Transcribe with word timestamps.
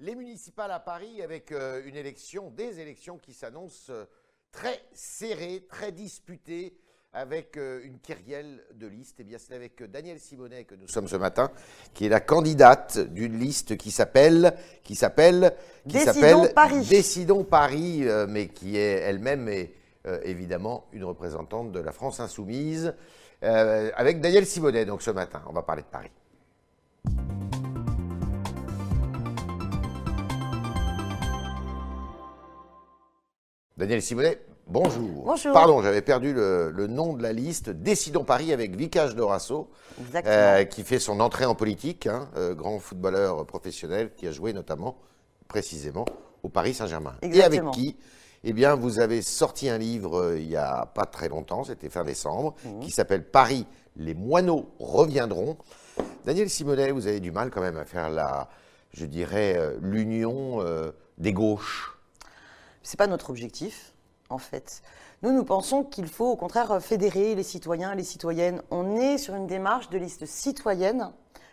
Les 0.00 0.14
municipales 0.14 0.70
à 0.70 0.78
Paris 0.78 1.22
avec 1.22 1.50
euh, 1.50 1.82
une 1.84 1.96
élection, 1.96 2.52
des 2.56 2.78
élections 2.78 3.18
qui 3.18 3.32
s'annoncent 3.32 3.92
euh, 3.92 4.04
très 4.52 4.80
serrées, 4.92 5.66
très 5.68 5.90
disputées, 5.90 6.78
avec 7.12 7.56
euh, 7.56 7.80
une 7.82 7.98
kyrielle 7.98 8.62
de 8.74 8.86
listes. 8.86 9.18
Et 9.18 9.24
bien 9.24 9.38
c'est 9.38 9.56
avec 9.56 9.82
Daniel 9.90 10.20
Simonet 10.20 10.62
que 10.62 10.76
nous 10.76 10.86
sommes 10.86 11.08
ce 11.08 11.16
matin, 11.16 11.50
qui 11.94 12.06
est 12.06 12.08
la 12.08 12.20
candidate 12.20 13.00
d'une 13.00 13.40
liste 13.40 13.76
qui 13.76 13.90
s'appelle, 13.90 14.56
qui 14.84 14.94
s'appelle, 14.94 15.52
qui 15.88 15.98
s'appelle 15.98 16.52
Paris. 16.54 16.86
Décidons 16.88 17.42
Paris, 17.42 18.04
mais 18.28 18.46
qui 18.46 18.76
est 18.76 19.00
elle-même 19.00 19.48
est 19.48 19.72
évidemment 20.22 20.86
une 20.92 21.02
représentante 21.02 21.72
de 21.72 21.80
la 21.80 21.90
France 21.90 22.20
insoumise. 22.20 22.94
Avec 23.42 24.20
Daniel 24.20 24.46
Simonet, 24.46 24.84
donc 24.84 25.02
ce 25.02 25.10
matin, 25.10 25.42
on 25.48 25.52
va 25.52 25.62
parler 25.62 25.82
de 25.82 25.88
Paris. 25.88 26.10
Daniel 33.78 34.02
Simonet, 34.02 34.40
bonjour. 34.66 35.22
Bonjour. 35.24 35.52
Pardon, 35.52 35.80
j'avais 35.82 36.02
perdu 36.02 36.32
le, 36.32 36.70
le 36.72 36.88
nom 36.88 37.12
de 37.12 37.22
la 37.22 37.32
liste. 37.32 37.70
Décidons 37.70 38.24
Paris 38.24 38.52
avec 38.52 38.74
Vicage 38.74 39.14
Dorasso, 39.14 39.70
euh, 40.26 40.64
qui 40.64 40.82
fait 40.82 40.98
son 40.98 41.20
entrée 41.20 41.44
en 41.44 41.54
politique, 41.54 42.08
hein, 42.08 42.28
euh, 42.36 42.56
grand 42.56 42.80
footballeur 42.80 43.46
professionnel 43.46 44.10
qui 44.16 44.26
a 44.26 44.32
joué 44.32 44.52
notamment, 44.52 44.98
précisément, 45.46 46.06
au 46.42 46.48
Paris 46.48 46.74
Saint-Germain. 46.74 47.14
Et 47.22 47.40
avec 47.40 47.70
qui? 47.70 47.96
Eh 48.42 48.52
bien, 48.52 48.74
vous 48.74 48.98
avez 48.98 49.22
sorti 49.22 49.68
un 49.68 49.78
livre 49.78 50.18
euh, 50.22 50.40
il 50.40 50.48
n'y 50.48 50.56
a 50.56 50.84
pas 50.86 51.04
très 51.04 51.28
longtemps, 51.28 51.62
c'était 51.62 51.88
fin 51.88 52.02
décembre, 52.02 52.56
Mhm. 52.64 52.80
qui 52.80 52.90
s'appelle 52.90 53.30
Paris, 53.30 53.64
les 53.94 54.14
moineaux 54.14 54.70
reviendront. 54.80 55.56
Daniel 56.24 56.50
Simonet, 56.50 56.90
vous 56.90 57.06
avez 57.06 57.20
du 57.20 57.30
mal 57.30 57.50
quand 57.52 57.60
même 57.60 57.76
à 57.76 57.84
faire 57.84 58.10
la, 58.10 58.48
je 58.92 59.06
dirais, 59.06 59.56
l'union 59.80 60.62
des 61.16 61.32
gauches. 61.32 61.97
C'est 62.82 62.96
pas 62.96 63.06
notre 63.06 63.30
objectif, 63.30 63.92
en 64.30 64.38
fait. 64.38 64.82
Nous, 65.22 65.32
nous 65.32 65.44
pensons 65.44 65.84
qu'il 65.84 66.06
faut 66.06 66.26
au 66.26 66.36
contraire 66.36 66.80
fédérer 66.80 67.34
les 67.34 67.42
citoyens 67.42 67.92
et 67.92 67.96
les 67.96 68.04
citoyennes. 68.04 68.62
On 68.70 68.96
est 68.96 69.18
sur 69.18 69.34
une 69.34 69.46
démarche 69.46 69.90
de 69.90 69.98
liste 69.98 70.26
citoyenne 70.26 71.12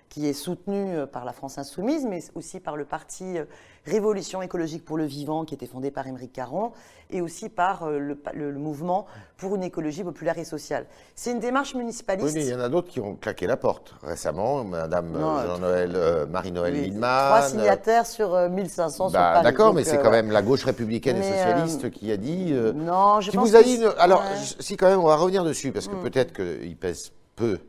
qui 0.09 0.27
est 0.27 0.33
soutenue 0.33 1.07
par 1.07 1.25
la 1.25 1.33
France 1.33 1.57
Insoumise, 1.57 2.05
mais 2.05 2.23
aussi 2.35 2.59
par 2.59 2.77
le 2.77 2.85
parti 2.85 3.37
euh, 3.37 3.45
Révolution 3.85 4.41
écologique 4.41 4.83
pour 4.83 4.97
le 4.97 5.05
vivant, 5.05 5.45
qui 5.45 5.53
était 5.53 5.67
fondé 5.67 5.91
par 5.91 6.07
Émeric 6.07 6.33
Caron, 6.33 6.71
et 7.11 7.21
aussi 7.21 7.49
par 7.49 7.83
euh, 7.83 7.99
le, 7.99 8.17
le- 8.33 8.49
le 8.51 8.57
mouvement 8.59 9.05
pour 9.37 9.55
une 9.55 9.61
écologie 9.63 10.03
populaire 10.03 10.39
et 10.39 10.43
sociale. 10.43 10.87
C'est 11.13 11.31
une 11.31 11.39
démarche 11.39 11.73
Oui, 11.75 11.81
municipaliste. 11.81 12.33
mais 12.33 12.45
il 12.45 12.49
y 12.49 12.55
en 12.55 12.59
a 12.59 12.69
d'autres 12.69 12.87
qui 12.89 12.99
ont 12.99 13.15
claqué 13.15 13.45
la 13.45 13.57
porte 13.57 13.93
récemment. 14.01 14.63
Madame 14.63 15.15
euh, 15.15 15.47
Jean-Noël, 15.47 15.91
euh, 15.95 16.25
Marie-Noël 16.25 16.73
Oui. 16.73 16.91
Trois 16.99 17.43
signataires 17.43 18.07
sur 18.07 18.33
euh, 18.33 18.49
1500 18.49 19.09
sur 19.09 19.19
Bah. 19.19 19.41
D'accord, 19.43 19.73
mais 19.75 19.83
c'est 19.83 19.99
euh, 19.99 20.01
quand 20.01 20.09
même 20.11 20.31
la 20.31 20.41
gauche 20.41 20.63
républicaine 20.63 21.17
et 21.17 21.21
socialiste 21.31 21.85
euh, 21.85 21.89
qui 21.91 22.11
a 22.11 22.17
dit. 22.17 22.47
euh, 22.53 22.73
Non, 22.73 23.21
je 23.21 23.29
qui 23.29 23.37
pense 23.37 23.49
vous 23.49 23.55
a 23.55 23.61
dit. 23.61 23.79
Alors, 23.99 24.21
ouais. 24.21 24.25
si 24.59 24.77
quand 24.77 24.87
même, 24.87 24.99
on 24.99 25.05
va 25.07 25.15
revenir 25.15 25.43
dessus, 25.43 25.71
parce 25.71 25.87
que 25.87 25.95
peut-être 25.95 26.33
qu'il 26.33 26.75
pèse 26.75 27.11
peu 27.35 27.59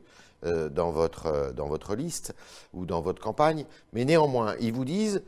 euh, 0.45 0.71
dans, 0.71 0.91
votre, 0.93 1.27
euh, 1.27 1.53
dans 1.53 1.67
votre 1.67 1.95
liste 1.95 2.35
ou 2.73 2.87
dans 2.87 3.03
votre 3.03 3.21
campagne, 3.21 3.67
mais 3.93 4.05
néanmoins, 4.07 4.55
ils 4.61 4.73
vous 4.73 4.85
disent 4.87 5.23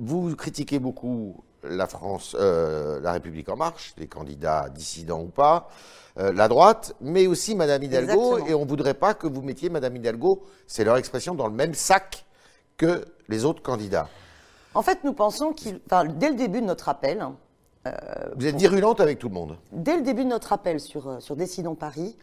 vous 0.00 0.34
critiquez 0.34 0.78
beaucoup 0.78 1.44
la 1.62 1.86
France, 1.86 2.34
euh, 2.38 3.00
la 3.00 3.12
République 3.12 3.48
en 3.48 3.56
marche, 3.56 3.92
les 3.98 4.06
candidats 4.06 4.68
dissidents 4.70 5.20
ou 5.20 5.28
pas, 5.28 5.68
euh, 6.18 6.32
la 6.32 6.48
droite, 6.48 6.94
mais 7.00 7.26
aussi 7.26 7.54
Madame 7.54 7.82
Hidalgo, 7.82 8.12
Exactement. 8.12 8.46
et 8.46 8.54
on 8.54 8.64
ne 8.64 8.68
voudrait 8.68 8.94
pas 8.94 9.14
que 9.14 9.26
vous 9.26 9.42
mettiez 9.42 9.68
Madame 9.68 9.94
Hidalgo, 9.96 10.42
c'est 10.66 10.84
leur 10.84 10.96
expression, 10.96 11.34
dans 11.34 11.46
le 11.46 11.52
même 11.52 11.74
sac 11.74 12.24
que 12.76 13.04
les 13.28 13.44
autres 13.44 13.62
candidats. 13.62 14.08
En 14.74 14.82
fait, 14.82 15.04
nous 15.04 15.12
pensons 15.12 15.52
qu'il, 15.52 15.80
dès 16.16 16.30
le 16.30 16.36
début 16.36 16.60
de 16.60 16.66
notre 16.66 16.88
appel, 16.88 17.26
Vous 18.36 18.46
êtes 18.46 18.56
virulente 18.56 19.00
avec 19.00 19.18
tout 19.18 19.28
le 19.28 19.34
monde. 19.34 19.56
dès 19.72 19.96
le 19.96 20.02
début 20.02 20.24
de 20.24 20.28
notre 20.28 20.52
appel 20.52 20.80
sur, 20.80 21.08
euh, 21.08 21.20
sur 21.20 21.34
Décidons 21.34 21.74
Paris, 21.74 22.14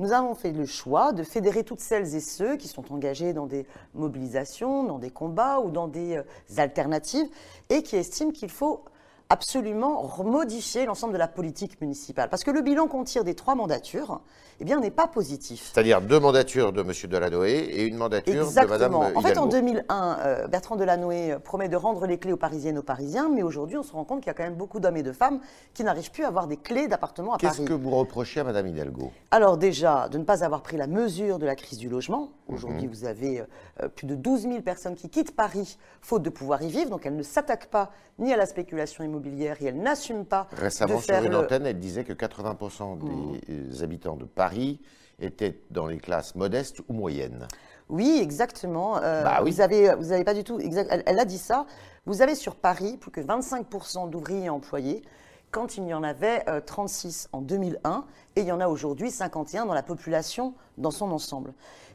nous 0.00 0.12
avons 0.12 0.34
fait 0.34 0.50
le 0.50 0.66
choix 0.66 1.12
de 1.12 1.22
fédérer 1.22 1.62
toutes 1.62 1.78
celles 1.78 2.16
et 2.16 2.20
ceux 2.20 2.56
qui 2.56 2.66
sont 2.66 2.92
engagés 2.92 3.32
dans 3.32 3.46
des 3.46 3.64
mobilisations, 3.94 4.82
dans 4.82 4.98
des 4.98 5.10
combats 5.10 5.60
ou 5.60 5.70
dans 5.70 5.86
des 5.86 6.16
euh, 6.16 6.22
alternatives 6.56 7.28
et 7.70 7.84
qui 7.84 7.94
estiment 7.94 8.32
qu'il 8.32 8.50
faut 8.50 8.84
absolument 9.28 10.08
modifier 10.24 10.86
l'ensemble 10.86 11.12
de 11.12 11.18
la 11.18 11.28
politique 11.28 11.80
municipale. 11.80 12.28
Parce 12.28 12.44
que 12.44 12.50
le 12.50 12.62
bilan 12.62 12.86
qu'on 12.86 13.04
tire 13.04 13.24
des 13.24 13.34
trois 13.34 13.54
mandatures 13.54 14.20
eh 14.60 14.64
bien, 14.64 14.78
n'est 14.78 14.90
pas 14.90 15.08
positif. 15.08 15.70
C'est-à-dire 15.72 16.00
deux 16.00 16.20
mandatures 16.20 16.72
de 16.72 16.82
M. 16.82 16.92
Delanoë 17.10 17.50
et 17.50 17.86
une 17.86 17.96
mandature 17.96 18.44
Exactement. 18.44 19.00
de 19.00 19.04
Mme 19.06 19.16
En 19.16 19.20
fait, 19.20 19.38
en 19.38 19.48
Hidalgo. 19.48 19.50
2001, 19.50 20.18
euh, 20.20 20.46
Bertrand 20.46 20.76
Delanoë 20.76 21.32
euh, 21.32 21.38
promet 21.40 21.68
de 21.68 21.76
rendre 21.76 22.06
les 22.06 22.18
clés 22.18 22.32
aux 22.32 22.36
Parisiennes 22.36 22.76
et 22.76 22.78
aux 22.78 22.82
Parisiens, 22.82 23.28
mais 23.28 23.42
aujourd'hui, 23.42 23.76
on 23.78 23.82
se 23.82 23.92
rend 23.92 24.04
compte 24.04 24.20
qu'il 24.20 24.28
y 24.28 24.30
a 24.30 24.34
quand 24.34 24.44
même 24.44 24.54
beaucoup 24.54 24.78
d'hommes 24.78 24.96
et 24.96 25.02
de 25.02 25.10
femmes 25.12 25.40
qui 25.72 25.82
n'arrivent 25.82 26.12
plus 26.12 26.24
à 26.24 26.28
avoir 26.28 26.46
des 26.46 26.56
clés 26.56 26.86
d'appartement 26.86 27.34
à 27.34 27.38
Qu'est-ce 27.38 27.56
Paris. 27.56 27.64
que 27.68 27.72
vous 27.72 27.90
reprochez 27.90 28.40
à 28.40 28.44
Mme 28.44 28.68
Hidalgo? 28.68 29.10
Alors 29.32 29.56
déjà, 29.56 30.08
de 30.08 30.18
ne 30.18 30.24
pas 30.24 30.44
avoir 30.44 30.62
pris 30.62 30.76
la 30.76 30.86
mesure 30.86 31.38
de 31.40 31.46
la 31.46 31.56
crise 31.56 31.78
du 31.78 31.88
logement. 31.88 32.30
Mhm. 32.48 32.54
Aujourd'hui, 32.54 32.86
vous 32.86 33.04
avez 33.06 33.42
euh, 33.82 33.88
plus 33.88 34.06
de 34.06 34.14
12 34.14 34.42
000 34.42 34.60
personnes 34.62 34.94
qui 34.94 35.08
quittent 35.08 35.34
Paris 35.34 35.78
faute 36.00 36.22
de 36.22 36.30
pouvoir 36.30 36.62
y 36.62 36.68
vivre, 36.68 36.90
donc 36.90 37.06
elle 37.06 37.16
ne 37.16 37.22
s'attaque 37.22 37.66
pas 37.66 37.90
ni 38.20 38.32
à 38.32 38.36
la 38.36 38.46
spéculation 38.46 39.02
immobilière 39.02 39.13
et 39.24 39.64
elle 39.66 39.78
n'assume 39.82 40.24
pas 40.24 40.48
Récemment, 40.52 40.96
de 40.96 41.02
sur 41.02 41.14
une 41.22 41.30
le- 41.30 41.38
antenne, 41.38 41.66
elle 41.66 41.78
disait 41.80 42.04
que 42.04 42.12
80% 42.12 42.98
des 43.46 43.82
habitants 43.82 44.16
de 44.16 44.24
Paris 44.24 44.80
étaient 45.20 45.60
dans 45.70 45.86
les 45.86 45.98
classes 45.98 46.34
modestes 46.34 46.80
ou 46.88 46.92
moyennes. 46.92 47.46
Oui, 47.88 48.18
exactement. 48.22 48.96
Euh, 49.02 49.22
Bah 49.22 49.40
oui. 49.42 49.50
Vous 49.52 49.60
avez, 49.60 49.94
vous 49.94 50.10
avez 50.12 50.24
pas 50.24 50.34
du 50.34 50.42
tout. 50.42 50.58
exact- 50.58 50.88
elle, 50.90 51.02
elle 51.06 51.18
a 51.20 51.24
dit 51.24 51.38
ça. 51.38 51.66
Vous 52.06 52.22
avez 52.22 52.34
sur 52.34 52.56
Paris 52.56 52.96
plus 52.96 53.10
que 53.10 53.20
25% 53.20 54.08
d'ouvriers 54.08 54.48
employés, 54.48 55.02
quand 55.50 55.76
il 55.76 55.84
y 55.86 55.94
en 55.94 56.02
avait 56.02 56.42
euh, 56.48 56.60
36 56.60 57.28
en 57.32 57.40
2001, 57.42 58.04
et 58.36 58.40
il 58.40 58.46
y 58.46 58.52
en 58.52 58.60
a 58.60 58.66
aujourd'hui 58.68 59.10
51 59.10 59.66
dans 59.66 59.74
la 59.74 59.82
population 59.84 60.54
dans 60.78 60.90
son 60.90 61.12
ensemble. 61.12 61.52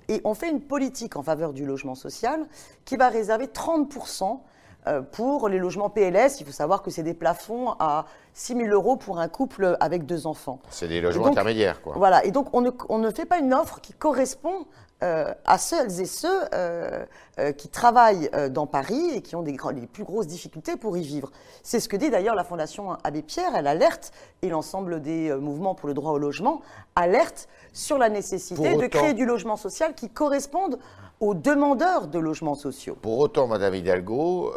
Et 0.08 0.22
on 0.24 0.34
fait 0.34 0.50
une 0.50 0.62
politique 0.62 1.16
en 1.18 1.24
faveur 1.24 1.54
du 1.54 1.66
logement 1.66 1.94
social 1.96 2.48
qui 2.86 2.96
va 2.96 3.10
réserver 3.10 3.46
30% 3.48 4.24
euh, 4.24 4.36
pour 5.12 5.50
les 5.50 5.60
logements 5.60 5.90
PLS. 5.90 6.40
Il 6.40 6.46
faut 6.46 6.52
savoir 6.52 6.82
que 6.82 6.90
c'est 6.90 7.04
des 7.04 7.14
plafonds 7.14 7.76
à 7.80 8.06
6 8.34 8.56
000 8.56 8.70
euros 8.70 8.96
pour 8.96 9.20
un 9.20 9.28
couple 9.28 9.78
avec 9.80 10.06
deux 10.06 10.26
enfants. 10.26 10.60
C'est 10.70 10.88
des 10.88 11.02
logements 11.02 11.26
donc, 11.26 11.34
intermédiaires, 11.34 11.82
quoi. 11.82 11.94
Voilà, 11.96 12.26
et 12.26 12.32
donc 12.32 12.48
on 12.54 12.62
ne, 12.62 12.72
on 12.88 12.98
ne 12.98 13.12
fait 13.12 13.26
pas 13.26 13.40
une 13.40 13.54
offre 13.54 13.82
qui 13.82 13.94
correspond 13.94 14.66
euh, 15.02 15.34
à 15.46 15.58
celles 15.58 16.02
et 16.02 16.06
ceux 16.06 16.28
euh, 16.54 17.06
euh, 17.40 17.54
qui 17.54 17.70
travaillent 17.70 18.30
dans 18.52 18.68
Paris 18.68 19.12
et 19.16 19.22
qui 19.22 19.38
ont 19.38 19.42
des, 19.44 19.56
les 19.74 19.88
plus 19.88 20.04
grosses 20.04 20.28
difficultés 20.28 20.76
pour 20.76 20.98
y 20.98 21.04
vivre. 21.04 21.32
C'est 21.64 21.80
ce 21.80 21.88
que 21.88 21.96
dit 21.96 22.10
d'ailleurs 22.10 22.36
la 22.36 22.44
Fondation 22.44 22.98
Abbé 23.06 23.22
Pierre, 23.22 23.56
elle 23.56 23.68
alerte, 23.68 24.12
et 24.42 24.50
l'ensemble 24.50 25.02
des 25.02 25.34
mouvements 25.34 25.74
pour 25.74 25.88
le 25.88 25.94
droit 25.94 26.12
au 26.12 26.18
logement 26.18 26.62
alerte 26.98 27.48
sur 27.72 27.98
la 27.98 28.10
nécessité 28.10 28.76
de 28.76 28.88
créer 28.88 29.14
du 29.14 29.26
logement 29.26 29.56
social 29.56 29.96
qui 29.96 30.10
corresponde 30.10 30.80
aux 31.22 31.34
demandeurs 31.34 32.08
de 32.08 32.20
logements 32.20 32.56
sociaux. 32.56 32.98
Pour 33.02 33.20
autant, 33.20 33.48
Mme 33.48 33.76
Hidalgo, 33.76 34.52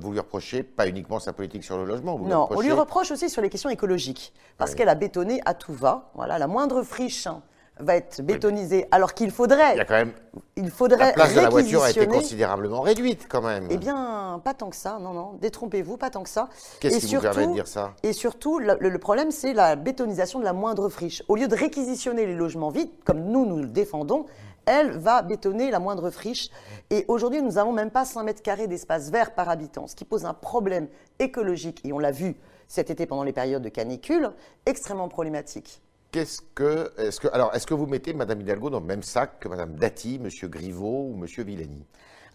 vous 0.00 0.12
lui 0.12 0.20
reprochez 0.20 0.62
pas 0.62 0.86
uniquement 0.86 1.18
sa 1.18 1.32
politique 1.32 1.64
sur 1.64 1.76
le 1.76 1.84
logement, 1.84 2.16
vous 2.16 2.28
Non, 2.28 2.36
on 2.36 2.42
reprochez 2.46 2.68
lui 2.68 2.72
reproche 2.72 3.10
aussi 3.10 3.28
sur 3.28 3.42
les 3.42 3.50
questions 3.50 3.70
écologiques, 3.70 4.32
parce 4.58 4.70
Oui. 4.70 4.76
qu'elle 4.76 4.88
a 4.90 4.94
bétonné 4.94 5.40
à 5.44 5.54
tout 5.54 5.72
va. 5.74 6.10
Voilà, 6.14 6.38
la 6.38 6.46
moindre 6.46 6.84
friche 6.84 7.26
hein, 7.26 7.42
va 7.80 7.96
être 7.96 8.20
bétonisée, 8.22 8.86
alors 8.90 9.14
qu'il 9.14 9.30
faudrait, 9.30 9.74
Il 9.74 9.78
y 9.78 9.80
a 9.80 9.84
quand 9.84 9.94
même 9.94 10.12
il 10.56 10.70
faudrait 10.70 11.06
la 11.08 11.12
place 11.12 11.34
de 11.34 11.40
la 11.40 11.48
voiture 11.48 11.82
a 11.82 11.90
été 11.90 12.06
considérablement 12.06 12.80
réduite, 12.80 13.26
quand 13.28 13.42
même. 13.42 13.66
Eh 13.70 13.76
bien, 13.76 14.40
pas 14.44 14.54
tant 14.54 14.70
que 14.70 14.76
ça, 14.76 14.98
non, 15.00 15.12
non, 15.12 15.34
détrompez-vous, 15.40 15.96
pas 15.96 16.10
tant 16.10 16.22
que 16.22 16.28
ça. 16.28 16.48
Qu'est-ce 16.80 17.06
qui 17.06 17.14
vous 17.16 17.22
permet 17.22 17.46
de 17.46 17.52
dire 17.52 17.66
ça? 17.68 17.94
Et 18.02 18.12
surtout, 18.12 18.58
le, 18.58 18.76
le- 18.80 18.88
le 18.88 18.98
problème, 18.98 19.30
c'est 19.30 19.52
la 19.52 19.76
bétonisation 19.76 20.38
de 20.38 20.44
la 20.44 20.52
moindre 20.52 20.88
friche. 20.88 21.22
Au 21.28 21.36
lieu 21.36 21.48
de 21.48 21.54
réquisitionner 21.54 22.26
les 22.26 22.34
logements 22.34 22.70
vides, 22.70 22.90
comme 23.04 23.20
nous, 23.24 23.46
nous 23.46 23.58
le 23.58 23.66
défendons, 23.68 24.26
elle 24.66 24.90
va 24.90 25.22
bétonner 25.22 25.70
la 25.70 25.78
moindre 25.78 26.10
friche. 26.10 26.50
Et 26.90 27.04
aujourd'hui, 27.08 27.40
nous 27.40 27.52
n'avons 27.52 27.72
même 27.72 27.90
pas 27.90 28.04
5 28.04 28.22
mètres 28.24 28.42
carrés 28.42 28.66
d'espace 28.66 29.10
vert 29.10 29.34
par 29.34 29.48
habitant, 29.48 29.86
ce 29.86 29.94
qui 29.94 30.04
pose 30.04 30.24
un 30.26 30.34
problème 30.34 30.88
écologique, 31.18 31.80
et 31.84 31.92
on 31.92 31.98
l'a 31.98 32.10
vu 32.10 32.36
cet 32.66 32.90
été 32.90 33.06
pendant 33.06 33.22
les 33.22 33.32
périodes 33.32 33.62
de 33.62 33.68
canicule, 33.70 34.30
extrêmement 34.66 35.08
problématique. 35.08 35.80
Qu'est-ce 36.10 36.40
que, 36.54 36.90
est-ce 36.96 37.20
que, 37.20 37.28
alors, 37.28 37.54
est-ce 37.54 37.66
que 37.66 37.74
vous 37.74 37.86
mettez 37.86 38.14
Mme 38.14 38.40
Hidalgo 38.40 38.70
dans 38.70 38.80
le 38.80 38.86
même 38.86 39.02
sac 39.02 39.40
que 39.40 39.48
Mme 39.48 39.76
Dati, 39.76 40.20
M. 40.22 40.28
Griveaux 40.48 41.10
ou 41.10 41.14
M. 41.14 41.26
Villani? 41.44 41.84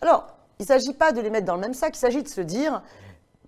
Alors, 0.01 0.27
il 0.59 0.63
ne 0.63 0.67
s'agit 0.67 0.93
pas 0.93 1.11
de 1.11 1.21
les 1.21 1.29
mettre 1.29 1.45
dans 1.45 1.55
le 1.55 1.61
même 1.61 1.73
sac, 1.73 1.95
il 1.95 1.99
s'agit 1.99 2.21
de 2.21 2.27
se 2.27 2.41
dire 2.41 2.83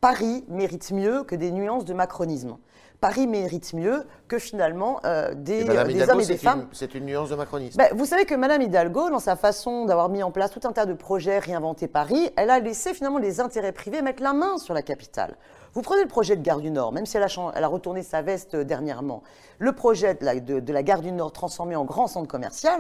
Paris 0.02 0.44
mérite 0.48 0.92
mieux 0.92 1.24
que 1.24 1.36
des 1.36 1.52
nuances 1.52 1.86
de 1.86 1.94
macronisme. 1.94 2.58
Paris 3.02 3.28
mérite 3.28 3.74
mieux 3.74 4.04
que 4.28 4.40
finalement 4.40 5.00
euh, 5.06 5.34
des, 5.36 5.62
Et 5.62 5.64
Mme 5.66 5.88
des 5.88 5.94
Hidalgo, 5.94 6.14
hommes 6.14 6.22
et 6.22 6.26
des 6.26 6.38
femmes. 6.38 6.68
c'est 6.72 6.96
une 6.96 7.06
nuance 7.06 7.30
de 7.30 7.36
macronisme. 7.36 7.78
Ben, 7.78 7.90
vous 7.94 8.06
savez 8.06 8.26
que 8.26 8.34
Madame 8.34 8.62
Hidalgo, 8.62 9.10
dans 9.10 9.20
sa 9.20 9.36
façon 9.36 9.86
d'avoir 9.86 10.10
mis 10.10 10.24
en 10.24 10.32
place 10.32 10.50
tout 10.50 10.62
un 10.68 10.72
tas 10.72 10.86
de 10.86 10.94
projets 10.94 11.38
réinventer 11.40 11.88
Paris, 11.88 12.32
elle 12.36 12.50
a 12.50 12.60
laissé 12.60 12.94
finalement 12.94 13.20
les 13.20 13.40
intérêts 13.40 13.74
privés 13.74 14.02
mettre 14.02 14.24
la 14.24 14.34
main 14.34 14.58
sur 14.58 14.74
la 14.74 14.82
capitale. 14.82 15.36
Vous 15.76 15.82
prenez 15.82 16.02
le 16.04 16.08
projet 16.08 16.36
de 16.38 16.42
Gare 16.42 16.60
du 16.62 16.72
Nord, 16.72 16.92
même 16.94 17.06
si 17.06 17.18
elle 17.18 17.24
a, 17.24 17.28
chan- 17.28 17.52
elle 17.54 17.64
a 17.64 17.68
retourné 17.68 18.02
sa 18.02 18.22
veste 18.22 18.56
euh, 18.56 18.64
dernièrement, 18.64 19.22
le 19.60 19.74
projet 19.74 20.16
de 20.16 20.24
la, 20.26 20.40
de- 20.40 20.60
de 20.62 20.74
la 20.74 20.84
Gare 20.84 21.02
du 21.02 21.12
Nord 21.12 21.34
transformé 21.34 21.76
en 21.76 21.84
grand 21.84 22.08
centre 22.08 22.28
commercial, 22.30 22.80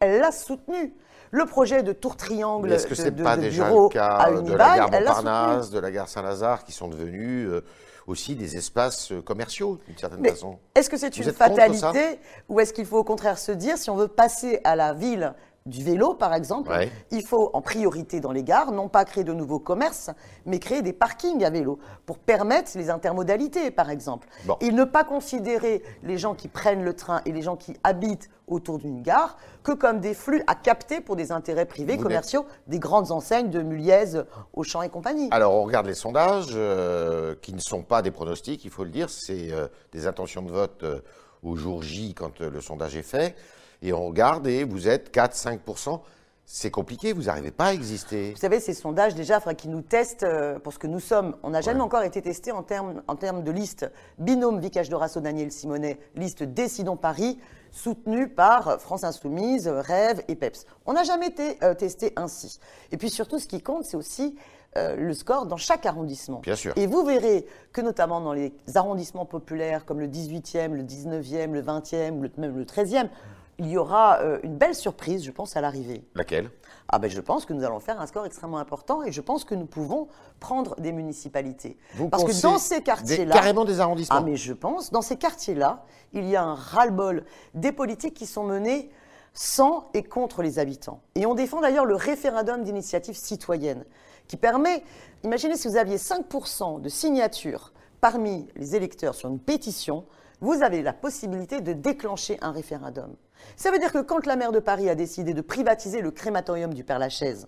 elle 0.00 0.18
l'a 0.20 0.32
soutenu. 0.32 0.92
Le 1.30 1.46
projet 1.46 1.82
de 1.82 1.92
tour 1.92 2.16
triangle 2.16 2.70
Est-ce 2.72 2.86
que 2.86 3.10
de, 3.10 3.22
pas 3.22 3.36
déjà 3.38 3.64
bureau 3.64 3.84
le 3.84 3.88
cas 3.88 4.06
à 4.06 4.30
euh, 4.30 4.40
de 4.42 4.52
la 4.52 4.76
gare. 4.76 4.90
Montparnasse, 4.90 5.70
de 5.70 5.78
la 5.78 5.90
gare 5.90 6.08
Saint-Lazare, 6.08 6.64
qui 6.64 6.72
sont 6.72 6.88
devenus 6.88 7.48
euh, 7.48 7.64
aussi 8.06 8.34
des 8.34 8.56
espaces 8.56 9.12
commerciaux, 9.24 9.78
d'une 9.86 9.96
certaine 9.96 10.20
Mais 10.20 10.30
façon? 10.30 10.58
Est-ce 10.74 10.90
que 10.90 10.98
c'est 10.98 11.16
une 11.16 11.32
fatalité 11.32 12.18
ou 12.50 12.60
est-ce 12.60 12.72
qu'il 12.74 12.84
faut 12.84 12.98
au 12.98 13.04
contraire 13.04 13.38
se 13.38 13.52
dire, 13.52 13.78
si 13.78 13.88
on 13.88 13.96
veut 13.96 14.08
passer 14.08 14.60
à 14.64 14.76
la 14.76 14.92
ville 14.92 15.32
du 15.66 15.82
vélo, 15.82 16.14
par 16.14 16.34
exemple, 16.34 16.70
Ouais. 16.70 16.90
il 17.10 17.22
faut 17.22 17.50
en 17.52 17.60
priorité 17.60 18.20
dans 18.20 18.32
les 18.32 18.42
gares, 18.42 18.72
non 18.72 18.88
pas 18.88 19.04
créer 19.04 19.24
de 19.24 19.32
nouveaux 19.32 19.58
commerces, 19.60 20.10
mais 20.44 20.58
créer 20.58 20.82
des 20.82 20.92
parkings 20.92 21.44
à 21.44 21.50
vélo 21.50 21.78
pour 22.06 22.18
permettre 22.18 22.72
les 22.74 22.90
intermodalités, 22.90 23.70
par 23.70 23.90
exemple. 23.90 24.28
Bon. 24.44 24.56
Et 24.60 24.72
ne 24.72 24.84
pas 24.84 25.04
considérer 25.04 25.82
les 26.02 26.18
gens 26.18 26.34
qui 26.34 26.48
prennent 26.48 26.82
le 26.82 26.94
train 26.94 27.20
et 27.26 27.32
les 27.32 27.42
gens 27.42 27.56
qui 27.56 27.74
habitent 27.84 28.28
autour 28.48 28.78
d'une 28.78 29.02
gare 29.02 29.36
que 29.62 29.72
comme 29.72 30.00
des 30.00 30.14
flux 30.14 30.42
à 30.46 30.54
capter 30.54 31.00
pour 31.00 31.14
des 31.16 31.30
intérêts 31.30 31.64
privés 31.64 31.96
Vous 31.96 32.02
commerciaux 32.02 32.44
des 32.66 32.78
grandes 32.80 33.12
enseignes 33.12 33.50
de 33.50 33.62
Muliez, 33.62 34.20
Auchan 34.52 34.82
et 34.82 34.88
compagnie. 34.88 35.28
Alors, 35.30 35.54
on 35.54 35.62
regarde 35.62 35.86
les 35.86 35.94
sondages, 35.94 36.50
euh, 36.54 37.34
qui 37.40 37.54
ne 37.54 37.60
sont 37.60 37.82
pas 37.82 38.02
des 38.02 38.10
pronostics, 38.10 38.64
il 38.64 38.70
faut 38.70 38.84
le 38.84 38.90
dire, 38.90 39.08
c'est 39.10 39.52
euh, 39.52 39.68
des 39.92 40.06
intentions 40.06 40.42
de 40.42 40.50
vote 40.50 40.82
euh, 40.82 40.98
au 41.42 41.54
jour 41.54 41.82
J 41.82 42.14
quand 42.14 42.40
le 42.40 42.60
sondage 42.60 42.96
est 42.96 43.02
fait. 43.02 43.36
Et 43.82 43.92
on 43.92 44.06
regarde 44.06 44.46
et 44.46 44.64
vous 44.64 44.88
êtes 44.88 45.14
4-5%. 45.14 46.00
C'est 46.44 46.70
compliqué, 46.70 47.12
vous 47.12 47.22
n'arrivez 47.24 47.50
pas 47.50 47.66
à 47.66 47.72
exister. 47.72 48.32
Vous 48.32 48.36
savez, 48.36 48.60
ces 48.60 48.74
sondages, 48.74 49.14
déjà, 49.14 49.40
qu'ils 49.54 49.70
nous 49.70 49.80
testent 49.80 50.24
euh, 50.24 50.58
pour 50.58 50.72
ce 50.72 50.78
que 50.78 50.86
nous 50.86 51.00
sommes. 51.00 51.36
On 51.42 51.50
n'a 51.50 51.60
jamais 51.60 51.78
Ouais. 51.78 51.84
encore 51.86 52.02
été 52.02 52.20
testé 52.20 52.52
en 52.52 52.62
termes, 52.62 53.02
en 53.08 53.14
de 53.14 53.50
liste 53.50 53.90
binôme 54.18 54.60
Vicage 54.60 54.88
Dorasso, 54.88 55.20
Daniel 55.20 55.50
Simonet, 55.50 55.98
liste 56.14 56.42
Décidons 56.42 56.96
Paris, 56.96 57.38
soutenue 57.70 58.28
par 58.28 58.80
France 58.80 59.02
Insoumise, 59.04 59.68
Rêve 59.68 60.22
et 60.28 60.34
PEPS. 60.34 60.66
On 60.84 60.92
n'a 60.92 61.04
jamais 61.04 61.28
été 61.28 61.58
euh, 61.62 61.74
testé 61.74 62.12
ainsi. 62.16 62.58
Et 62.90 62.96
puis 62.98 63.08
surtout, 63.08 63.38
ce 63.38 63.46
qui 63.46 63.62
compte, 63.62 63.84
c'est 63.84 63.96
aussi 63.96 64.36
euh, 64.76 64.96
le 64.96 65.14
score 65.14 65.46
dans 65.46 65.56
chaque 65.56 65.86
arrondissement. 65.86 66.40
Bien 66.40 66.56
sûr. 66.56 66.72
Et 66.76 66.86
vous 66.86 67.02
verrez 67.04 67.46
que 67.72 67.80
notamment 67.80 68.20
dans 68.20 68.32
les 68.34 68.52
arrondissements 68.74 69.26
populaires 69.26 69.86
comme 69.86 70.00
le 70.00 70.08
18e, 70.08 70.72
le 70.72 70.82
19e, 70.82 71.52
le 71.52 71.62
20e, 71.62 72.20
le- 72.20 72.30
même 72.36 72.56
le 72.58 72.64
13e, 72.64 73.08
il 73.58 73.68
y 73.68 73.76
aura 73.76 74.20
euh, 74.20 74.38
une 74.42 74.56
belle 74.56 74.74
surprise, 74.74 75.24
je 75.24 75.30
pense, 75.30 75.56
à 75.56 75.60
l'arrivée. 75.60 76.04
Laquelle? 76.14 76.50
Ah 76.88 76.98
ben 76.98 77.10
je 77.10 77.20
pense 77.20 77.46
que 77.46 77.52
nous 77.52 77.64
allons 77.64 77.80
faire 77.80 78.00
un 78.00 78.06
score 78.06 78.26
extrêmement 78.26 78.58
important 78.58 79.02
et 79.02 79.12
je 79.12 79.20
pense 79.20 79.44
que 79.44 79.54
nous 79.54 79.66
pouvons 79.66 80.08
prendre 80.40 80.78
des 80.80 80.92
municipalités. 80.92 81.78
Vous 81.94 82.08
Parce 82.08 82.24
que 82.24 82.42
dans 82.42 82.58
ces 82.58 82.82
quartiers-là, 82.82 83.34
Carrément 83.34 83.64
des 83.64 83.80
arrondissements. 83.80 84.16
ah 84.18 84.22
mais 84.22 84.36
je 84.36 84.52
pense, 84.52 84.90
dans 84.90 85.02
ces 85.02 85.16
quartiers-là, 85.16 85.84
il 86.12 86.28
y 86.28 86.36
a 86.36 86.42
un 86.42 86.54
ras-le-bol 86.54 87.24
des 87.54 87.72
politiques 87.72 88.14
qui 88.14 88.26
sont 88.26 88.44
menées 88.44 88.90
sans 89.32 89.88
et 89.94 90.02
contre 90.02 90.42
les 90.42 90.58
habitants. 90.58 91.00
Et 91.14 91.24
on 91.24 91.34
défend 91.34 91.60
d'ailleurs 91.60 91.86
le 91.86 91.96
référendum 91.96 92.62
d'initiative 92.64 93.16
citoyenne 93.16 93.84
qui 94.28 94.36
permet, 94.36 94.82
imaginez 95.24 95.56
si 95.56 95.68
vous 95.68 95.76
aviez 95.76 95.96
5% 95.96 96.80
de 96.80 96.88
signatures 96.88 97.72
parmi 98.00 98.48
les 98.56 98.76
électeurs 98.76 99.14
sur 99.14 99.28
une 99.28 99.38
pétition, 99.38 100.04
vous 100.40 100.62
avez 100.62 100.82
la 100.82 100.92
possibilité 100.92 101.60
de 101.60 101.72
déclencher 101.72 102.36
un 102.42 102.50
référendum. 102.50 103.14
Ça 103.56 103.70
veut 103.70 103.78
dire 103.78 103.92
que 103.92 104.02
quand 104.02 104.26
la 104.26 104.36
maire 104.36 104.52
de 104.52 104.58
Paris 104.58 104.88
a 104.88 104.94
décidé 104.94 105.34
de 105.34 105.40
privatiser 105.40 106.00
le 106.00 106.10
crématorium 106.10 106.74
du 106.74 106.84
Père 106.84 106.98
Lachaise, 106.98 107.46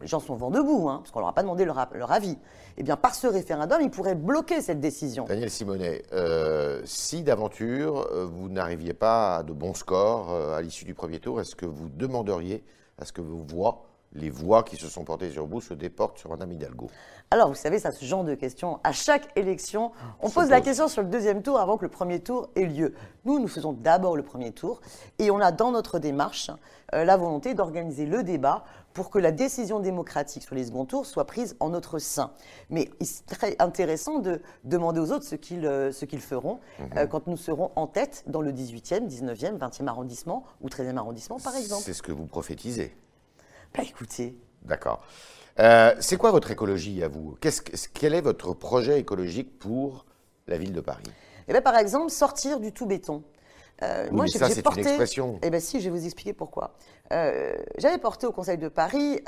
les 0.00 0.06
gens 0.06 0.20
sont 0.20 0.34
vent 0.34 0.50
debout, 0.50 0.88
hein, 0.88 0.98
parce 0.98 1.10
qu'on 1.10 1.20
leur 1.20 1.30
a 1.30 1.34
pas 1.34 1.42
demandé 1.42 1.64
leur, 1.64 1.78
avis. 2.12 2.36
Eh 2.76 2.82
bien, 2.82 2.96
par 2.96 3.14
ce 3.14 3.26
référendum, 3.26 3.80
ils 3.80 3.90
pourraient 3.90 4.14
bloquer 4.14 4.60
cette 4.60 4.80
décision. 4.80 5.24
Daniel 5.24 5.50
Simonet, 5.50 6.02
euh, 6.12 6.82
si 6.84 7.22
d'aventure 7.22 8.06
euh, 8.12 8.26
vous 8.26 8.48
n'arriviez 8.48 8.92
pas 8.92 9.36
à 9.36 9.42
de 9.42 9.52
bons 9.52 9.74
scores 9.74 10.30
euh, 10.32 10.56
à 10.56 10.60
l'issue 10.60 10.84
du 10.84 10.94
premier 10.94 11.18
tour, 11.18 11.40
est-ce 11.40 11.56
que 11.56 11.64
vous 11.64 11.88
demanderiez 11.88 12.62
à 12.98 13.06
ce 13.06 13.12
que 13.12 13.22
vos 13.22 13.38
voix, 13.38 13.85
les 14.12 14.30
voix 14.30 14.62
qui 14.62 14.76
se 14.76 14.88
sont 14.88 15.04
portées 15.04 15.30
sur 15.30 15.46
vous, 15.46 15.60
se 15.60 15.74
déportent 15.74 16.18
sur 16.18 16.30
Madame 16.30 16.50
Hidalgo 16.52 16.88
Alors, 17.30 17.48
vous 17.48 17.54
savez, 17.54 17.78
ça, 17.78 17.92
ce 17.92 18.04
genre 18.04 18.24
de 18.24 18.34
questions, 18.34 18.78
à 18.84 18.92
chaque 18.92 19.28
élection, 19.36 19.92
on 20.20 20.28
Se 20.28 20.34
pose 20.34 20.48
la 20.48 20.60
question 20.60 20.88
sur 20.88 21.02
le 21.02 21.08
deuxième 21.08 21.42
tour 21.42 21.58
avant 21.58 21.76
que 21.76 21.84
le 21.84 21.90
premier 21.90 22.20
tour 22.20 22.48
ait 22.56 22.64
lieu. 22.66 22.94
Nous, 23.24 23.38
nous 23.38 23.48
faisons 23.48 23.72
d'abord 23.72 24.16
le 24.16 24.22
premier 24.22 24.52
tour 24.52 24.80
et 25.18 25.30
on 25.30 25.40
a 25.40 25.52
dans 25.52 25.70
notre 25.70 25.98
démarche 25.98 26.50
euh, 26.94 27.04
la 27.04 27.16
volonté 27.16 27.54
d'organiser 27.54 28.06
le 28.06 28.22
débat 28.22 28.64
pour 28.94 29.10
que 29.10 29.18
la 29.18 29.32
décision 29.32 29.80
démocratique 29.80 30.44
sur 30.44 30.54
les 30.54 30.64
seconds 30.64 30.86
tours 30.86 31.04
soit 31.04 31.26
prise 31.26 31.54
en 31.60 31.68
notre 31.68 31.98
sein. 31.98 32.30
Mais 32.70 32.88
il 33.00 33.06
serait 33.06 33.56
intéressant 33.58 34.20
de 34.20 34.40
demander 34.64 35.00
aux 35.00 35.10
autres 35.12 35.26
ce 35.26 35.34
qu'ils 35.34 35.66
euh, 35.66 35.92
ce 35.92 36.06
qu'ils 36.06 36.20
feront 36.22 36.60
Mhm. 36.78 36.88
euh, 36.96 37.06
quand 37.06 37.26
nous 37.26 37.36
serons 37.36 37.72
en 37.76 37.86
tête 37.86 38.24
dans 38.28 38.40
le 38.40 38.52
18e, 38.52 39.06
19e, 39.06 39.58
20e 39.58 39.86
arrondissement 39.88 40.44
ou 40.62 40.68
13e 40.68 40.96
arrondissement, 40.96 41.38
par 41.40 41.56
exemple. 41.56 41.82
C'est 41.84 41.92
ce 41.92 42.02
que 42.02 42.12
vous 42.12 42.24
prophétisez. 42.26 42.96
Bah, 43.74 43.82
écoutez, 43.82 44.36
D'accord. 44.62 45.02
Euh, 45.58 45.94
c'est 46.00 46.16
quoi 46.16 46.32
votre 46.32 46.50
écologie 46.50 47.02
à 47.02 47.08
vous? 47.08 47.36
Quel 47.94 48.14
est 48.14 48.20
votre 48.20 48.52
projet 48.52 48.98
écologique 48.98 49.58
pour 49.58 50.04
la 50.48 50.58
ville 50.58 50.72
de 50.72 50.80
Paris? 50.80 51.04
Eh 51.48 51.52
ben, 51.52 51.62
par 51.62 51.76
exemple, 51.78 52.10
sortir 52.10 52.60
du 52.60 52.72
tout 52.72 52.84
béton. 52.86 53.22
Euh, 53.82 54.08
Oui, 54.10 54.22
mais 54.22 54.26
j'ai- 54.28 54.38
c'est 54.38 54.56
une 54.56 54.62
porté- 54.62 54.80
expression. 54.80 55.38
Eh 55.42 55.50
bien, 55.50 55.60
si, 55.60 55.80
je 55.80 55.88
vais 55.90 55.98
vous 55.98 56.04
expliquer 56.04 56.32
pourquoi. 56.32 56.74
Euh, 57.12 57.54
J'avais 57.78 57.98
porté 57.98 58.26
au 58.26 58.32
Conseil 58.32 58.58
de 58.58 58.68
Paris 58.68 59.20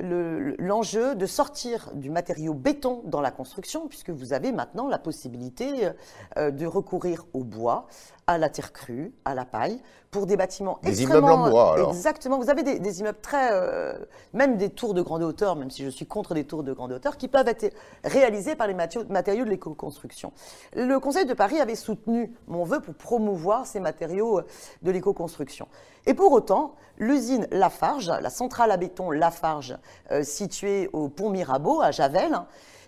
euh, 0.00 0.38
le- 0.38 0.56
l'enjeu 0.58 1.14
de 1.14 1.26
sortir 1.26 1.90
du 1.94 2.10
matériau 2.10 2.54
béton 2.54 3.02
dans 3.04 3.20
la 3.20 3.30
construction, 3.30 3.88
puisque 3.88 4.10
vous 4.10 4.32
avez 4.32 4.52
maintenant 4.52 4.88
la 4.88 4.98
possibilité 4.98 5.88
euh, 6.36 6.50
de 6.50 6.66
recourir 6.66 7.26
au 7.32 7.44
bois, 7.44 7.86
à 8.26 8.38
la 8.38 8.48
terre 8.48 8.72
crue, 8.72 9.12
à 9.24 9.34
la 9.34 9.44
paille, 9.44 9.80
pour 10.10 10.26
des 10.26 10.36
bâtiments 10.36 10.78
Des 10.82 11.02
extrêmement... 11.02 11.26
immeubles 11.28 11.42
en 11.42 11.50
bois, 11.50 11.74
alors. 11.74 11.88
Exactement. 11.90 12.38
Vous 12.38 12.48
avez 12.48 12.62
des, 12.62 12.78
des 12.78 13.00
immeubles 13.00 13.18
très... 13.20 13.50
euh, 13.52 13.98
même 14.32 14.56
des 14.56 14.70
tours 14.70 14.94
de 14.94 15.02
grande 15.02 15.22
hauteur, 15.22 15.56
même 15.56 15.70
si 15.70 15.84
je 15.84 15.90
suis 15.90 16.06
contre 16.06 16.32
des 16.34 16.44
tours 16.44 16.62
de 16.62 16.72
grande 16.72 16.92
hauteur, 16.92 17.16
qui 17.18 17.28
peuvent 17.28 17.48
être 17.48 17.74
réalisés 18.04 18.54
par 18.54 18.66
les 18.66 18.74
matériaux, 18.74 19.06
matériaux 19.10 19.44
de 19.44 19.50
l'éco-construction. 19.50 20.32
Le 20.74 20.98
Conseil 21.00 21.26
de 21.26 21.34
Paris 21.34 21.60
avait 21.60 21.74
soutenu 21.74 22.32
mon 22.46 22.64
vœu 22.64 22.80
pour 22.80 22.94
promouvoir 22.94 23.66
ces 23.66 23.80
matériaux 23.80 24.38
euh, 24.38 24.46
de 24.82 24.90
l'éco-construction. 24.90 25.68
Et 26.06 26.14
pour 26.14 26.32
autant, 26.32 26.74
l'usine 26.98 27.46
Lafarge, 27.50 28.12
la 28.20 28.30
centrale 28.30 28.70
à 28.70 28.76
béton 28.76 29.10
Lafarge, 29.10 29.76
euh, 30.10 30.22
située 30.22 30.88
au 30.92 31.08
pont 31.08 31.30
Mirabeau, 31.30 31.80
à 31.80 31.90
Javel, 31.90 32.38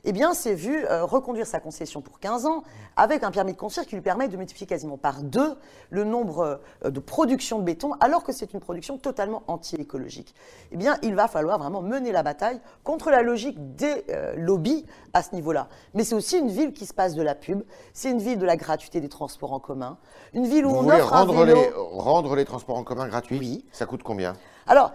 eh 0.08 0.12
bien, 0.12 0.34
s'est 0.34 0.54
vu 0.54 0.84
euh, 0.86 1.04
reconduire 1.04 1.46
sa 1.46 1.58
concession 1.58 2.00
pour 2.00 2.20
15 2.20 2.46
ans 2.46 2.62
avec 2.96 3.24
un 3.24 3.32
permis 3.32 3.52
de 3.52 3.58
construire 3.58 3.86
qui 3.88 3.96
lui 3.96 4.02
permet 4.02 4.28
de 4.28 4.36
multiplier 4.36 4.66
quasiment 4.66 4.96
par 4.96 5.22
deux 5.22 5.56
le 5.90 6.04
nombre 6.04 6.60
euh, 6.84 6.90
de 6.90 7.00
production 7.00 7.58
de 7.58 7.64
béton, 7.64 7.92
alors 7.98 8.22
que 8.22 8.32
c'est 8.32 8.52
une 8.52 8.60
production 8.60 8.98
totalement 8.98 9.42
anti-écologique. 9.48 10.32
Eh 10.70 10.76
bien, 10.76 10.96
il 11.02 11.16
va 11.16 11.26
falloir 11.26 11.58
vraiment 11.58 11.82
mener 11.82 12.12
la 12.12 12.22
bataille 12.22 12.60
contre 12.84 13.10
la 13.10 13.22
logique 13.22 13.74
des 13.74 14.04
euh, 14.10 14.34
lobbies 14.36 14.86
à 15.12 15.22
ce 15.22 15.34
niveau-là. 15.34 15.68
Mais 15.94 16.04
c'est 16.04 16.14
aussi 16.14 16.38
une 16.38 16.50
ville 16.50 16.72
qui 16.72 16.86
se 16.86 16.94
passe 16.94 17.14
de 17.14 17.22
la 17.22 17.34
pub, 17.34 17.64
c'est 17.92 18.10
une 18.12 18.20
ville 18.20 18.38
de 18.38 18.46
la 18.46 18.56
gratuité 18.56 19.00
des 19.00 19.08
transports 19.08 19.52
en 19.52 19.60
commun, 19.60 19.98
une 20.34 20.46
ville 20.46 20.66
où 20.66 20.70
Vous 20.70 20.76
on 20.76 20.88
offre 20.88 21.12
un 21.12 21.24
rendre 21.24 21.44
vélo. 21.44 21.60
les, 21.60 21.70
rendre 21.74 22.36
les 22.36 22.44
transports 22.44 22.76
en 22.76 22.84
commun 22.84 23.08
gratuits? 23.08 23.38
Oui. 23.40 23.64
Ça 23.72 23.86
coûte 23.86 24.04
combien? 24.04 24.34
Alors, 24.68 24.92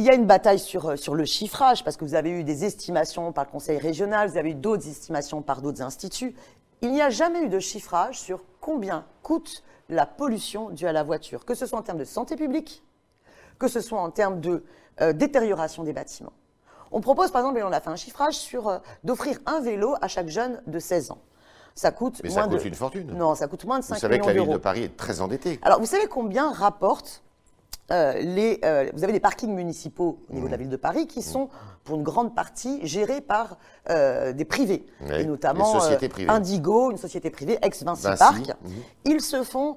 il 0.00 0.06
y 0.06 0.10
a 0.10 0.14
une 0.14 0.24
bataille 0.26 0.58
sur, 0.58 0.88
euh, 0.88 0.96
sur 0.96 1.14
le 1.14 1.26
chiffrage, 1.26 1.84
parce 1.84 1.98
que 1.98 2.06
vous 2.06 2.14
avez 2.14 2.30
eu 2.30 2.42
des 2.42 2.64
estimations 2.64 3.32
par 3.32 3.44
le 3.44 3.50
Conseil 3.50 3.76
régional, 3.76 4.30
vous 4.30 4.38
avez 4.38 4.52
eu 4.52 4.54
d'autres 4.54 4.88
estimations 4.88 5.42
par 5.42 5.60
d'autres 5.60 5.82
instituts. 5.82 6.34
Il 6.80 6.90
n'y 6.90 7.02
a 7.02 7.10
jamais 7.10 7.42
eu 7.42 7.48
de 7.50 7.58
chiffrage 7.58 8.18
sur 8.18 8.40
combien 8.62 9.04
coûte 9.22 9.62
la 9.90 10.06
pollution 10.06 10.70
due 10.70 10.86
à 10.86 10.92
la 10.92 11.02
voiture, 11.02 11.44
que 11.44 11.54
ce 11.54 11.66
soit 11.66 11.78
en 11.78 11.82
termes 11.82 11.98
de 11.98 12.04
santé 12.04 12.36
publique, 12.36 12.82
que 13.58 13.68
ce 13.68 13.82
soit 13.82 14.00
en 14.00 14.10
termes 14.10 14.40
de 14.40 14.64
euh, 15.02 15.12
détérioration 15.12 15.84
des 15.84 15.92
bâtiments. 15.92 16.32
On 16.92 17.02
propose 17.02 17.30
par 17.30 17.42
exemple, 17.42 17.58
et 17.58 17.62
on 17.62 17.72
a 17.72 17.80
fait 17.80 17.90
un 17.90 17.96
chiffrage 17.96 18.38
sur 18.38 18.68
euh, 18.68 18.78
d'offrir 19.04 19.38
un 19.44 19.60
vélo 19.60 19.96
à 20.00 20.08
chaque 20.08 20.28
jeune 20.28 20.62
de 20.66 20.78
16 20.78 21.10
ans. 21.10 21.18
Ça 21.74 21.90
coûte 21.90 22.22
Mais 22.24 22.30
ça 22.30 22.44
coûte 22.44 22.62
de... 22.62 22.68
une 22.68 22.74
fortune. 22.74 23.12
Non, 23.14 23.34
ça 23.34 23.48
coûte 23.48 23.66
moins 23.66 23.80
de 23.80 23.84
5 23.84 23.96
Vous 23.96 24.00
savez 24.00 24.18
que 24.18 24.22
millions 24.22 24.26
la 24.28 24.32
ville 24.32 24.42
d'euros. 24.44 24.58
de 24.58 24.62
Paris 24.62 24.84
est 24.84 24.96
très 24.96 25.20
endettée. 25.20 25.60
Alors, 25.60 25.78
vous 25.78 25.86
savez 25.86 26.06
combien 26.06 26.50
rapportent 26.52 27.22
euh, 27.92 28.12
les. 28.14 28.60
euh, 28.64 28.90
vous 28.94 29.04
avez 29.04 29.12
des 29.12 29.20
parkings 29.20 29.54
municipaux 29.54 30.20
au 30.30 30.32
niveau 30.34 30.46
Mmh. 30.46 30.48
de 30.48 30.50
la 30.52 30.56
ville 30.58 30.68
de 30.68 30.76
Paris 30.76 31.06
qui 31.06 31.22
sont, 31.22 31.48
pour 31.84 31.96
une 31.96 32.02
grande 32.02 32.34
partie, 32.34 32.80
gérés 32.86 33.20
par 33.20 33.58
euh, 33.88 34.32
des 34.32 34.44
privés, 34.44 34.86
Oui, 35.02 35.08
et 35.20 35.24
notamment. 35.24 35.72
Indigo, 36.28 36.90
une 36.90 36.96
société 36.98 37.30
privée, 37.30 37.58
ex-Vinci 37.62 38.02
Vinci, 38.04 38.18
Park. 38.18 38.56
mhm. 38.64 38.72
Ils 39.06 39.20
se 39.20 39.42
font 39.42 39.76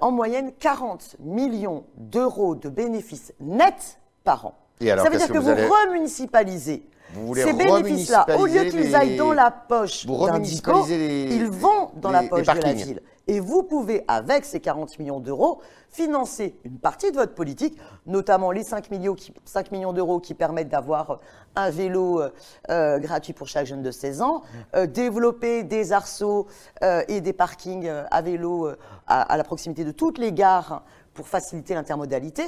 en 0.00 0.10
moyenne 0.10 0.52
40 0.58 1.16
millions 1.20 1.84
d'euros 1.96 2.54
de 2.56 2.68
bénéfices 2.68 3.32
nets 3.40 4.00
par 4.24 4.46
an. 4.46 4.54
Et 4.80 4.90
alors, 4.90 5.04
Ça 5.04 5.10
veut 5.10 5.16
dire 5.18 5.28
que, 5.28 5.32
que 5.32 5.38
vous 5.38 5.48
allez- 5.48 5.66
remunicipalisez. 5.66 6.86
Vous 7.14 7.34
Ces 7.34 7.52
bénéfices-là, 7.52 8.26
au 8.38 8.46
lieu 8.46 8.64
qu'ils 8.64 8.80
les- 8.80 8.94
aillent 8.94 9.16
dans 9.16 9.32
la 9.32 9.50
poche 9.50 10.04
remunicipalisez 10.06 10.98
les- 10.98 11.34
ils 11.36 11.46
vont 11.46 11.90
dans 11.96 12.10
la 12.10 12.22
poche 12.24 12.42
de 12.42 12.60
la 12.60 12.72
ville. 12.84 13.02
Et 13.28 13.40
vous 13.40 13.62
pouvez, 13.62 14.04
avec 14.06 14.44
ces 14.44 14.60
40 14.60 14.98
millions 14.98 15.18
d'euros, 15.20 15.60
financer 15.88 16.56
une 16.64 16.78
partie 16.78 17.10
de 17.10 17.16
votre 17.16 17.34
politique, 17.34 17.78
notamment 18.06 18.50
les 18.50 18.62
5 18.64 18.90
millions, 18.90 19.14
qui- 19.14 19.32
5 19.44 19.72
millions 19.72 19.92
d'euros 19.92 20.20
qui 20.20 20.34
permettent 20.34 20.68
d'avoir 20.68 21.20
un 21.54 21.70
vélo 21.70 22.20
euh, 22.20 22.30
euh, 22.70 22.98
gratuit 22.98 23.32
pour 23.32 23.48
chaque 23.48 23.66
jeune 23.66 23.82
de 23.82 23.90
16 23.90 24.20
ans, 24.20 24.42
euh, 24.74 24.86
développer 24.86 25.62
des 25.64 25.92
arceaux 25.92 26.46
euh, 26.82 27.02
et 27.08 27.20
des 27.20 27.32
parkings 27.32 27.88
à 28.10 28.20
vélo 28.22 28.68
à, 29.06 29.22
à 29.22 29.36
la 29.36 29.44
proximité 29.44 29.84
de 29.84 29.92
toutes 29.92 30.18
les 30.18 30.32
gares 30.32 30.82
pour 31.16 31.26
faciliter 31.26 31.74
l'intermodalité. 31.74 32.44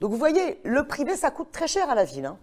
Donc 0.00 0.12
vous 0.12 0.16
voyez, 0.16 0.60
le 0.64 0.86
privé, 0.86 1.16
ça 1.16 1.30
coûte 1.30 1.52
très 1.52 1.66
cher 1.66 1.90
à 1.90 1.94
la 1.94 2.04
ville. 2.04 2.24
hein. 2.24 2.38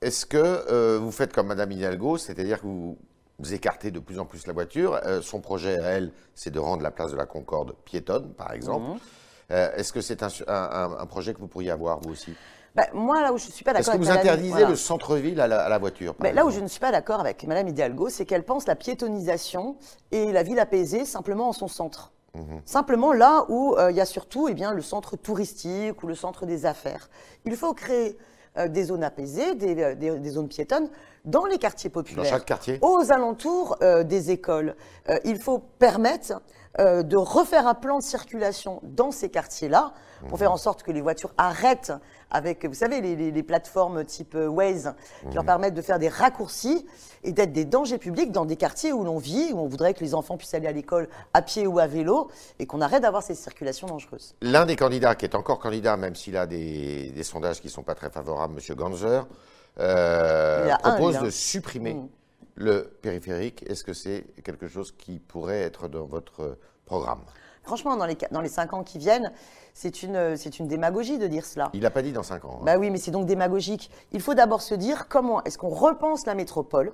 Est-ce 0.00 0.26
que 0.26 0.36
euh, 0.38 0.98
vous 1.00 1.10
faites 1.10 1.32
comme 1.32 1.48
Madame 1.48 1.72
Hidalgo, 1.72 2.18
c'est-à-dire 2.18 2.60
que 2.60 2.66
vous, 2.66 2.96
vous 3.40 3.54
écartez 3.54 3.90
de 3.90 3.98
plus 3.98 4.20
en 4.20 4.26
plus 4.26 4.46
la 4.46 4.52
voiture 4.52 5.00
Euh, 5.04 5.20
Son 5.22 5.40
projet, 5.40 5.76
à 5.80 5.88
elle, 5.88 6.12
c'est 6.36 6.50
de 6.52 6.60
rendre 6.60 6.82
la 6.84 6.92
place 6.92 7.10
de 7.10 7.16
la 7.16 7.26
Concorde 7.26 7.74
piétonne, 7.84 8.32
par 8.34 8.52
exemple. 8.52 8.90
Mhm. 8.92 8.98
Euh, 9.50 9.72
Est-ce 9.74 9.92
que 9.92 10.00
c'est 10.00 10.22
un, 10.22 10.28
un- 10.46 10.52
un- 10.52 10.98
un 11.00 11.06
projet 11.06 11.34
que 11.34 11.40
vous 11.40 11.48
pourriez 11.48 11.70
avoir, 11.72 11.98
vous 12.00 12.10
aussi? 12.12 12.34
Ben, 12.76 12.86
moi, 12.92 13.22
là 13.22 13.32
où 13.32 13.38
je 13.38 13.46
ne 13.46 13.50
suis 13.50 13.64
pas 13.64 13.72
Est-ce 13.72 13.90
d'accord 13.90 13.94
que 13.94 13.96
avec 13.96 14.02
vous 14.06 14.08
Madame- 14.14 14.26
interdisez 14.26 14.50
voilà. 14.50 14.68
le 14.68 14.76
centre-ville 14.76 15.40
à, 15.40 15.48
la- 15.48 15.62
à 15.64 15.68
la 15.68 15.78
voiture 15.78 16.14
par 16.14 16.32
là 16.32 16.44
où 16.46 16.50
je 16.50 16.60
ne 16.60 16.68
suis 16.68 16.78
pas 16.78 16.92
d'accord 16.92 17.18
avec 17.18 17.42
Madame 17.44 17.66
Hidalgo, 17.66 18.08
c'est 18.08 18.24
qu'elle 18.26 18.44
pense 18.44 18.68
la 18.68 18.76
piétonisation 18.76 19.76
et 20.12 20.30
la 20.30 20.42
ville 20.44 20.60
apaisée 20.60 21.04
simplement 21.06 21.48
en 21.48 21.52
son 21.52 21.66
centre. 21.66 22.12
Mhm. 22.34 22.60
Simplement 22.64 23.12
là 23.12 23.44
où 23.48 23.74
euh, 23.76 23.90
il 23.90 23.96
y 23.96 24.00
a 24.00 24.04
surtout 24.04 24.48
eh 24.48 24.54
bien, 24.54 24.72
le 24.72 24.82
centre 24.82 25.16
touristique 25.16 26.02
ou 26.02 26.06
le 26.06 26.14
centre 26.14 26.46
des 26.46 26.66
affaires. 26.66 27.08
Il 27.44 27.56
faut 27.56 27.72
créer 27.72 28.16
euh, 28.58 28.68
des 28.68 28.84
zones 28.84 29.02
apaisées, 29.02 29.54
des, 29.54 29.82
euh, 29.82 29.94
des- 29.94 30.18
des 30.18 30.30
zones 30.30 30.48
piétonnes 30.48 30.88
dans 31.24 31.46
les 31.46 31.58
quartiers 31.58 31.90
Dans 31.90 31.94
populaires. 31.94 32.24
chaque 32.26 32.44
quartier 32.44 32.78
aux 32.82 33.10
alentours 33.12 33.76
euh, 33.82 34.04
des 34.04 34.30
écoles. 34.30 34.76
Il 35.24 35.38
faut 35.38 35.58
permettre 35.58 36.40
euh, 36.80 37.02
de 37.02 37.16
refaire 37.16 37.66
un 37.66 37.74
plan 37.74 37.98
de 37.98 38.02
circulation 38.02 38.80
dans 38.82 39.10
ces 39.10 39.28
quartiers-là 39.30 39.92
pour 40.28 40.38
faire 40.38 40.50
en 40.52 40.56
sorte 40.56 40.82
que 40.82 40.90
les 40.90 41.00
voitures 41.00 41.32
arrêtent 41.38 41.92
avec, 42.30 42.64
vous 42.66 42.74
savez, 42.74 43.00
les, 43.00 43.14
les- 43.16 43.30
les 43.30 43.42
plateformes 43.42 44.04
type 44.04 44.34
euh, 44.34 44.48
Waze 44.48 44.94
qui 45.28 45.34
leur 45.34 45.44
permettent 45.44 45.74
de 45.74 45.82
faire 45.82 45.98
des 46.00 46.08
raccourcis 46.08 46.84
et 47.24 47.32
d'être 47.32 47.52
des 47.52 47.64
dangers 47.64 47.98
publics 47.98 48.32
dans 48.32 48.44
des 48.44 48.56
quartiers 48.56 48.92
où 48.92 49.04
l'on 49.04 49.18
vit, 49.18 49.52
où 49.52 49.58
on 49.60 49.66
voudrait 49.68 49.94
que 49.94 50.00
les 50.04 50.14
enfants 50.14 50.36
puissent 50.36 50.54
aller 50.54 50.66
à 50.66 50.72
l'école 50.72 51.08
à 51.34 51.40
pied 51.42 51.66
ou 51.66 51.78
à 51.78 51.86
vélo 51.86 52.28
et 52.58 52.66
qu'on 52.66 52.80
arrête 52.80 53.02
d'avoir 53.02 53.22
ces 53.22 53.34
circulations 53.36 53.86
dangereuses. 53.86 54.34
L'un 54.42 54.66
des 54.66 54.76
candidats 54.76 55.14
qui 55.14 55.24
est 55.24 55.34
encore 55.36 55.58
candidat, 55.60 55.96
même 55.96 56.14
s'il 56.16 56.36
a 56.36 56.46
des, 56.46 57.10
des 57.14 57.22
sondages 57.22 57.60
qui 57.60 57.68
ne 57.68 57.72
sont 57.72 57.82
pas 57.84 57.94
très 57.94 58.10
favorables, 58.10 58.54
M. 58.58 58.76
Ganzer, 58.76 59.26
euh, 59.80 60.70
un, 60.82 60.90
propose 60.90 61.18
de 61.20 61.30
supprimer 61.30 61.94
Mm. 61.94 62.08
Le 62.58 62.90
périphérique. 63.02 63.64
Est-ce 63.68 63.84
que 63.84 63.92
c'est 63.92 64.24
quelque 64.44 64.68
chose 64.68 64.92
qui 64.92 65.18
pourrait 65.18 65.60
être 65.62 65.88
dans 65.88 66.04
votre 66.04 66.58
programme? 66.84 67.20
Franchement, 67.62 67.96
dans 67.96 68.06
les, 68.06 68.16
dans 68.30 68.40
les 68.40 68.48
cinq 68.48 68.72
ans 68.72 68.82
qui 68.82 68.98
viennent, 68.98 69.30
c'est 69.74 70.02
une, 70.02 70.36
c'est 70.36 70.58
une 70.58 70.68
démagogie 70.68 71.18
de 71.18 71.26
dire 71.26 71.44
cela. 71.44 71.70
Il 71.74 71.82
n'a 71.82 71.90
pas 71.90 72.02
dit 72.02 72.12
dans 72.12 72.22
5 72.22 72.44
ans. 72.46 72.58
hein. 72.60 72.64
Bah 72.64 72.78
oui, 72.78 72.90
mais 72.90 72.98
c'est 72.98 73.10
donc 73.10 73.26
démagogique. 73.26 73.90
Il 74.12 74.20
faut 74.20 74.34
d'abord 74.34 74.62
se 74.62 74.74
dire 74.74 75.06
comment 75.08 75.44
est-ce 75.44 75.58
qu'on 75.58 75.68
repense 75.68 76.24
la 76.26 76.34
métropole 76.34 76.92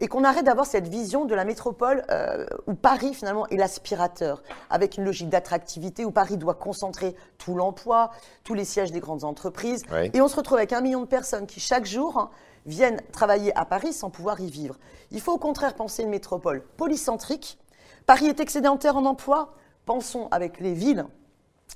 et 0.00 0.08
qu'on 0.08 0.24
arrête 0.24 0.44
d'avoir 0.46 0.66
cette 0.66 0.88
vision 0.88 1.24
de 1.26 1.34
la 1.34 1.44
métropole 1.44 2.02
euh, 2.10 2.46
où 2.66 2.74
Paris 2.74 3.14
finalement 3.14 3.46
est 3.48 3.56
l'aspirateur, 3.56 4.42
avec 4.70 4.96
une 4.96 5.04
logique 5.04 5.28
d'attractivité 5.28 6.04
où 6.04 6.10
Paris 6.10 6.36
doit 6.38 6.54
concentrer 6.54 7.14
tout 7.36 7.54
l'emploi, 7.54 8.10
tous 8.42 8.54
les 8.54 8.64
sièges 8.64 8.90
des 8.90 8.98
grandes 9.00 9.22
entreprises, 9.22 9.82
Oui. 9.92 10.10
et 10.14 10.20
on 10.20 10.26
se 10.26 10.34
retrouve 10.36 10.56
avec 10.58 10.72
un 10.72 10.80
million 10.80 11.02
de 11.02 11.06
personnes 11.06 11.46
qui 11.46 11.60
chaque 11.60 11.84
jour 11.86 12.18
hein, 12.18 12.30
viennent 12.68 13.00
travailler 13.12 13.56
à 13.56 13.64
Paris 13.64 13.92
sans 13.92 14.10
pouvoir 14.10 14.40
y 14.40 14.50
vivre. 14.50 14.76
Il 15.10 15.20
faut 15.20 15.32
au 15.32 15.38
contraire 15.38 15.74
penser 15.74 16.02
une 16.02 16.10
métropole 16.10 16.62
polycentrique. 16.76 17.58
Paris 18.06 18.26
est 18.26 18.40
excédentaire 18.40 18.96
en 18.96 19.04
emploi. 19.04 19.54
Pensons 19.86 20.28
avec 20.30 20.60
les 20.60 20.74
villes 20.74 21.06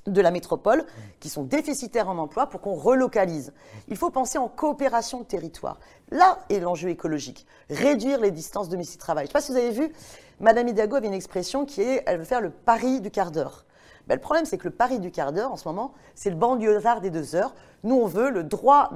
de 0.07 0.21
la 0.21 0.31
métropole 0.31 0.85
qui 1.19 1.29
sont 1.29 1.43
déficitaires 1.43 2.09
en 2.09 2.17
emploi 2.17 2.47
pour 2.47 2.61
qu'on 2.61 2.75
relocalise. 2.75 3.53
Il 3.87 3.97
faut 3.97 4.09
penser 4.09 4.37
en 4.37 4.47
coopération 4.47 5.19
de 5.19 5.25
territoire. 5.25 5.79
Là 6.11 6.39
est 6.49 6.59
l'enjeu 6.59 6.89
écologique. 6.89 7.45
Réduire 7.69 8.19
les 8.19 8.31
distances 8.31 8.69
domicile-travail. 8.69 9.25
Je 9.25 9.29
ne 9.29 9.29
sais 9.29 9.33
pas 9.33 9.41
si 9.41 9.51
vous 9.51 9.57
avez 9.57 9.71
vu, 9.71 9.93
Madame 10.39 10.67
Hidalgo 10.67 10.97
avait 10.97 11.07
une 11.07 11.13
expression 11.13 11.65
qui 11.65 11.81
est 11.81 12.03
elle 12.05 12.19
veut 12.19 12.25
faire 12.25 12.41
le 12.41 12.49
pari 12.49 13.01
du 13.01 13.11
quart 13.11 13.31
d'heure. 13.31 13.65
Ben, 14.07 14.15
le 14.15 14.21
problème, 14.21 14.45
c'est 14.45 14.57
que 14.57 14.65
le 14.65 14.73
pari 14.73 14.99
du 14.99 15.11
quart 15.11 15.31
d'heure, 15.31 15.51
en 15.51 15.55
ce 15.55 15.65
moment, 15.67 15.93
c'est 16.13 16.29
le 16.29 16.35
banlieusard 16.35 16.99
des 16.99 17.09
deux 17.09 17.35
heures. 17.35 17.55
Nous, 17.83 17.95
on 17.95 18.05
veut 18.05 18.31
le 18.31 18.43
droit 18.43 18.91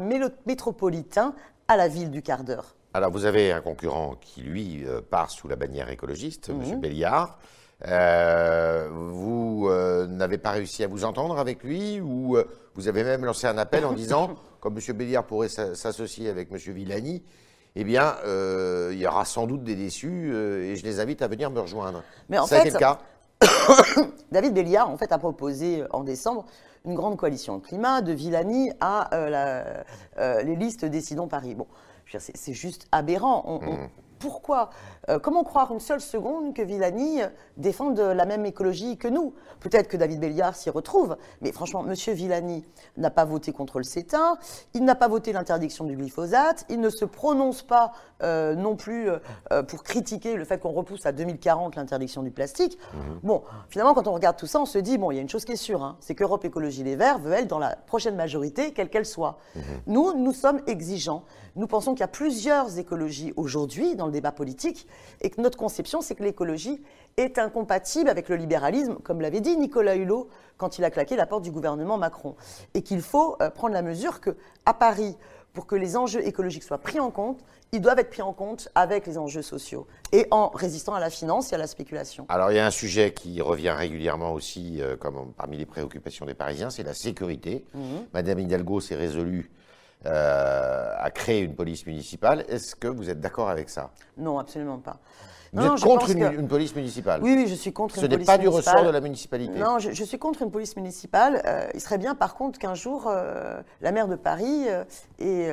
métropolitain 0.45 1.33
à 1.67 1.75
la 1.77 1.87
ville 1.87 2.11
du 2.11 2.21
quart 2.21 2.43
d'heure. 2.43 2.75
Alors, 2.93 3.11
vous 3.11 3.25
avez 3.25 3.51
un 3.51 3.61
concurrent 3.61 4.15
qui, 4.19 4.41
lui, 4.41 4.83
euh, 4.85 5.01
part 5.01 5.29
sous 5.29 5.47
la 5.47 5.55
bannière 5.55 5.89
écologiste, 5.89 6.49
Mhm. 6.49 6.61
M. 6.73 6.79
Béliard. 6.79 7.37
Euh, 7.85 8.87
vous 8.91 9.67
euh, 9.69 10.07
n'avez 10.07 10.37
pas 10.39 10.51
réussi 10.51 10.83
à 10.83 10.87
vous 10.87 11.05
entendre 11.05 11.37
avec 11.37 11.63
lui 11.63 12.01
ou 12.01 12.35
euh, 12.37 12.43
vous 12.73 12.87
avez 12.87 13.03
même 13.03 13.23
lancé 13.23 13.45
un 13.45 13.57
appel 13.59 13.85
en 13.85 13.93
disant, 13.93 14.35
comme 14.61 14.77
M. 14.77 14.93
Béliard 14.97 15.23
pourrait 15.25 15.49
s'a- 15.49 15.75
s'associer 15.75 16.29
avec 16.29 16.49
M. 16.51 16.57
Villani, 16.73 17.21
eh 17.75 17.83
bien, 17.83 18.15
il 18.91 18.97
y 18.97 19.05
aura 19.05 19.23
sans 19.25 19.45
doute 19.45 19.63
des 19.63 19.75
déçus 19.75 20.33
et 20.35 20.75
je 20.75 20.83
les 20.83 20.99
invite 20.99 21.21
à 21.21 21.27
venir 21.27 21.51
me 21.51 21.59
rejoindre. 21.59 22.01
Mais 22.27 22.39
en 22.39 22.47
Ça 22.47 22.55
a 22.55 22.61
fait, 22.61 22.69
été 22.69 22.73
le 22.73 22.79
cas 22.79 22.97
David 24.31 24.55
Béliard, 24.55 24.89
en 24.89 24.97
fait, 24.97 25.11
a 25.11 25.19
proposé 25.19 25.83
en 25.91 26.03
décembre 26.03 26.45
une 26.87 26.95
grande 26.95 27.17
coalition 27.17 27.59
climat 27.59 28.01
de 28.01 28.13
Villani 28.13 28.71
à 28.79 29.13
euh, 29.13 29.29
la- 29.29 29.83
euh, 30.21 30.41
les 30.43 30.55
listes 30.55 30.85
Décidons 30.85 31.27
Paris. 31.27 31.53
Bon, 31.53 31.67
c'est- 32.19 32.35
juste 32.53 32.87
aberrant. 32.91 33.43
On- 33.45 33.59
pourquoi 34.19 34.69
Euh, 35.09 35.19
Comment 35.19 35.43
croire 35.43 35.71
une 35.71 35.79
seule 35.79 36.01
seconde 36.01 36.53
que 36.53 36.61
Villani 36.61 37.21
défende 37.55 37.97
la 37.99 38.25
même 38.25 38.45
écologie 38.45 38.97
que 38.97 39.07
nous? 39.07 39.33
Peut-être 39.61 39.87
que 39.87 39.95
David 39.97 40.19
Béliard 40.19 40.55
s'y 40.55 40.69
retrouve, 40.69 41.15
mais 41.41 41.51
franchement, 41.51 41.81
Monsieur 41.83 42.13
Villani 42.13 42.65
n'a 42.97 43.09
pas 43.09 43.23
voté 43.25 43.51
contre 43.53 43.77
le 43.77 43.83
CETA, 43.85 44.35
il 44.73 44.83
n'a 44.83 44.95
pas 44.95 45.07
voté 45.07 45.31
l'interdiction 45.31 45.85
du 45.85 45.95
glyphosate, 45.95 46.65
il 46.69 46.81
ne 46.81 46.89
se 46.89 47.05
prononce 47.05 47.63
pas 47.63 47.93
euh, 48.23 48.53
non 48.55 48.75
plus 48.75 49.09
euh, 49.09 49.63
pour 49.63 49.83
critiquer 49.83 50.35
le 50.35 50.43
fait 50.45 50.59
qu'on 50.59 50.71
repousse 50.71 51.05
à 51.05 51.11
2040 51.11 51.75
l'interdiction 51.75 52.21
du 52.23 52.31
plastique. 52.31 52.77
Bon, 53.23 53.43
finalement, 53.69 53.93
quand 53.93 54.07
on 54.07 54.13
regarde 54.13 54.35
tout 54.37 54.47
ça, 54.47 54.59
on 54.59 54.65
se 54.65 54.77
dit, 54.77 54.97
bon, 54.97 55.11
il 55.11 55.15
y 55.15 55.19
a 55.19 55.21
une 55.21 55.29
chose 55.29 55.45
qui 55.45 55.53
est 55.53 55.55
sûre, 55.55 55.83
hein, 55.83 55.95
c'est 56.01 56.15
qu'Europe 56.15 56.43
Écologie 56.45 56.83
Les 56.83 56.95
Verts 56.95 57.19
veut 57.19 57.31
être 57.33 57.47
dans 57.47 57.59
la 57.59 57.75
prochaine 57.75 58.15
majorité, 58.15 58.73
quelle 58.73 58.89
qu'elle 58.89 59.05
soit. 59.05 59.37
Nous, 59.85 60.13
nous 60.13 60.33
sommes 60.33 60.61
exigeants. 60.67 61.23
Nous 61.55 61.67
pensons 61.67 61.93
qu'il 61.93 62.01
y 62.01 62.03
a 62.03 62.07
plusieurs 62.07 62.77
écologies 62.77 63.33
aujourd'hui 63.35 63.95
dans 63.95 64.06
le 64.07 64.13
débat 64.13 64.31
politique 64.31 64.87
et 65.21 65.29
que 65.29 65.39
notre 65.41 65.57
conception, 65.57 66.01
c'est 66.01 66.15
que 66.15 66.23
l'écologie 66.23 66.81
est 67.17 67.37
incompatible 67.37 68.09
avec 68.09 68.29
le 68.29 68.35
libéralisme, 68.35 68.95
comme 69.03 69.21
l'avait 69.21 69.41
dit 69.41 69.57
Nicolas 69.57 69.95
Hulot 69.95 70.29
quand 70.57 70.77
il 70.77 70.83
a 70.83 70.89
claqué 70.89 71.15
la 71.15 71.25
porte 71.25 71.43
du 71.43 71.51
gouvernement 71.51 71.97
Macron. 71.97 72.35
Et 72.73 72.81
qu'il 72.81 73.01
faut 73.01 73.37
euh, 73.41 73.49
prendre 73.49 73.73
la 73.73 73.81
mesure 73.81 74.19
que 74.19 74.35
à 74.65 74.73
Paris, 74.73 75.15
pour 75.53 75.65
que 75.65 75.75
les 75.75 75.97
enjeux 75.97 76.25
écologiques 76.25 76.63
soient 76.63 76.77
pris 76.77 76.99
en 76.99 77.09
compte, 77.09 77.39
ils 77.71 77.81
doivent 77.81 77.97
être 77.99 78.11
pris 78.11 78.21
en 78.21 78.33
compte 78.33 78.69
avec 78.75 79.07
les 79.07 79.17
enjeux 79.17 79.41
sociaux 79.41 79.87
et 80.11 80.27
en 80.31 80.49
résistant 80.49 80.93
à 80.93 80.99
la 80.99 81.09
finance 81.09 81.51
et 81.51 81.55
à 81.55 81.57
la 81.57 81.67
spéculation. 81.67 82.25
Alors, 82.29 82.51
il 82.51 82.55
y 82.55 82.59
a 82.59 82.65
un 82.65 82.71
sujet 82.71 83.11
qui 83.13 83.41
revient 83.41 83.71
régulièrement 83.71 84.33
aussi, 84.33 84.81
euh, 84.81 84.95
comme 84.95 85.33
parmi 85.35 85.57
les 85.57 85.65
préoccupations 85.65 86.25
des 86.25 86.35
Parisiens, 86.35 86.69
c'est 86.69 86.83
la 86.83 86.93
sécurité. 86.93 87.65
Madame 88.13 88.39
Hidalgo 88.39 88.79
s'est 88.79 88.95
résolue 88.95 89.49
euh, 90.05 90.93
à 90.97 91.09
créer 91.11 91.41
une 91.41 91.55
police 91.55 91.85
municipale. 91.85 92.45
Est-ce 92.47 92.75
que 92.75 92.87
vous 92.87 93.09
êtes 93.09 93.19
d'accord 93.19 93.49
avec 93.49 93.69
ça? 93.69 93.91
Non, 94.17 94.39
absolument 94.39 94.77
pas. 94.77 94.97
Vous 95.53 95.61
Non, 95.63 95.75
êtes 95.75 95.81
contre 95.81 96.09
une, 96.11 96.19
que- 96.19 96.35
une 96.39 96.47
police 96.47 96.75
municipale? 96.75 97.21
Oui, 97.23 97.33
oui, 97.35 97.47
je 97.47 97.55
suis 97.55 97.71
contre 97.71 97.95
Ce 97.95 98.01
une 98.01 98.07
n'est 98.09 98.15
police 98.17 98.27
pas 98.27 98.37
du 98.37 98.47
municipale. 98.47 98.73
ressort 98.75 98.85
de 98.87 98.91
la 98.93 98.99
municipalité. 99.01 99.57
Non, 99.57 99.79
je, 99.79 99.91
je 99.91 100.03
suis 100.03 100.19
contre 100.19 100.41
une 100.41 100.51
police 100.51 100.75
municipale. 100.75 101.41
Euh, 101.45 101.67
il 101.73 101.79
serait 101.79 101.97
bien, 101.97 102.15
par 102.15 102.35
contre, 102.35 102.59
qu'un 102.59 102.73
jour, 102.75 103.07
euh, 103.07 103.61
la 103.81 103.91
maire 103.93 104.09
de 104.09 104.15
Paris 104.15 104.65
et, 105.19 105.47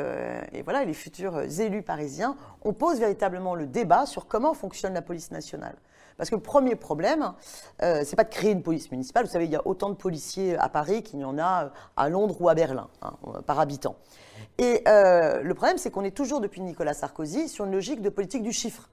et 0.53 0.63
voilà, 0.63 0.85
les 0.85 0.95
futurs 0.95 1.41
élus 1.61 1.83
parisiens, 1.83 2.37
on 2.65 2.73
pose 2.73 2.99
véritablement 2.99 3.55
le 3.55 3.67
débat 3.67 4.05
sur 4.05 4.27
comment 4.27 4.53
fonctionne 4.53 4.95
la 4.95 5.03
police 5.03 5.31
nationale. 5.31 5.77
Parce 6.17 6.31
que 6.31 6.37
le 6.37 6.43
premier 6.43 6.77
problème, 6.77 7.33
euh, 7.83 8.03
c'est 8.05 8.17
pas 8.17 8.25
de 8.25 8.31
créer 8.31 8.53
une 8.53 8.63
police 8.63 8.91
municipale. 8.91 9.27
Vous 9.27 9.33
savez, 9.33 9.47
il 9.47 9.51
y 9.51 9.57
a 9.57 9.67
autant 9.67 9.91
de 9.91 9.95
policiers 9.95 10.57
à 10.57 10.69
Paris 10.69 11.03
qu'il 11.03 11.21
y 11.21 11.25
en 11.25 11.39
a 11.39 11.65
euh, 11.65 11.69
à 11.97 12.09
Londres 12.09 12.37
ou 12.41 12.49
à 12.49 12.55
Berlin, 12.55 12.89
hein, 13.03 13.15
par 13.47 13.59
habitant. 13.59 13.97
Et 14.59 14.83
euh, 14.87 15.43
le 15.43 15.55
problème, 15.55 15.79
c'est 15.79 15.91
qu'on 15.91 16.05
est 16.05 16.17
toujours, 16.17 16.41
depuis 16.41 16.61
Nicolas 16.61 16.95
Sarkozy, 16.95 17.49
sur 17.49 17.65
une 17.65 17.73
logique 17.73 18.01
de 18.01 18.09
politique 18.09 18.43
du 18.43 18.53
chiffre. 18.53 18.89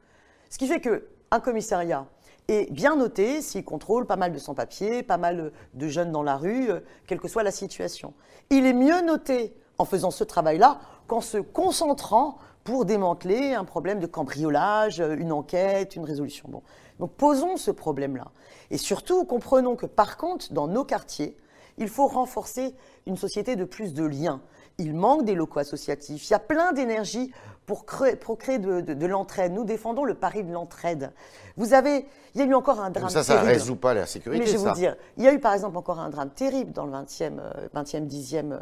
Ce 0.50 0.58
qui 0.58 0.68
fait 0.68 0.82
qu'un 0.82 1.40
commissariat 1.40 2.08
est 2.48 2.72
bien 2.72 2.96
noté 2.96 3.42
s'il 3.42 3.64
contrôle 3.64 4.06
pas 4.06 4.16
mal 4.16 4.34
de 4.34 4.40
sans-papiers, 4.40 5.04
pas 5.04 5.18
mal 5.18 5.52
de 5.74 5.88
jeunes 5.88 6.12
dans 6.12 6.24
la 6.24 6.36
rue, 6.36 6.72
euh, 6.72 6.80
quelle 7.08 7.20
que 7.20 7.28
soit 7.28 7.44
la 7.44 7.52
situation. 7.52 8.14
Il 8.50 8.66
est 8.66 8.74
mieux 8.74 9.02
noté 9.02 9.56
en 9.78 9.86
faisant 9.86 10.12
ce 10.12 10.24
travail-là 10.24 10.80
qu'en 11.08 11.22
se 11.22 11.38
concentrant 11.38 12.38
pour 12.64 12.86
démanteler 12.86 13.54
un 13.54 13.66
problème 13.66 14.00
de 14.00 14.08
cambriolage, 14.08 15.00
euh, 15.00 15.16
une 15.18 15.32
enquête, 15.32 15.96
une 15.96 16.06
résolution. 16.06 16.48
Bon. 16.50 16.62
Donc 17.00 17.12
posons 17.14 17.58
ce 17.58 17.72
problème-là. 17.72 18.28
Et 18.70 18.78
surtout, 18.78 19.26
comprenons 19.26 19.76
que 19.76 19.86
par 19.86 20.18
contre, 20.18 20.54
dans 20.54 20.68
nos 20.68 20.86
quartiers, 20.86 21.36
il 21.78 21.90
faut 21.90 22.08
renforcer 22.08 22.76
une 23.08 23.18
société 23.18 23.56
de 23.56 23.64
plus 23.64 23.94
de 23.94 24.06
liens. 24.06 24.42
Il 24.78 24.94
manque 24.94 25.26
des 25.26 25.36
locaux 25.36 25.60
associatifs. 25.60 26.30
Il 26.30 26.32
y 26.32 26.36
a 26.36 26.40
plein 26.40 26.74
d'énergie 26.74 27.32
pour 27.66 27.86
créer, 27.86 28.16
pour 28.16 28.38
créer 28.38 28.60
de, 28.60 28.82
de- 28.82 28.94
de 28.94 29.06
l'entraide. 29.06 29.54
Nous 29.54 29.64
défendons 29.64 30.04
le 30.04 30.14
pari 30.16 30.44
de 30.44 30.52
l'entraide. 30.52 31.12
Vous 31.58 31.74
avez, 31.74 32.06
il 32.34 32.42
y 32.42 32.44
a 32.44 32.46
eu 32.48 32.54
encore 32.54 32.80
un 32.82 32.90
drame 32.90 33.06
Mais 33.06 33.12
ça, 33.12 33.24
ça 33.24 33.42
ne 33.42 33.48
résout 33.48 33.76
pas 33.76 33.94
la 33.94 34.06
sécurité, 34.06 34.44
Mais 34.44 34.48
je 34.52 34.58
vais 34.58 34.70
vous 34.70 34.76
dire, 34.76 34.96
il 35.18 35.24
y 35.24 35.28
a 35.28 35.34
eu 35.34 35.40
par 35.40 35.54
exemple 35.54 35.78
encore 35.78 36.00
un 36.00 36.10
drame 36.10 36.30
terrible 36.32 36.72
dans 36.72 36.86
le 36.86 36.92
20e, 36.92 37.40
euh, 37.40 37.68
20e 37.76 38.08
10e, 38.08 38.60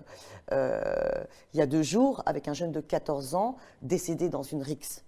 euh, 0.51 0.81
il 1.53 1.59
y 1.59 1.61
a 1.61 1.65
deux 1.65 1.83
jours, 1.83 2.21
avec 2.25 2.47
un 2.47 2.53
jeune 2.53 2.71
de 2.71 2.81
14 2.81 3.35
ans 3.35 3.55
décédé 3.81 4.29
dans 4.29 4.43
une 4.43 4.61
rixe. 4.61 5.03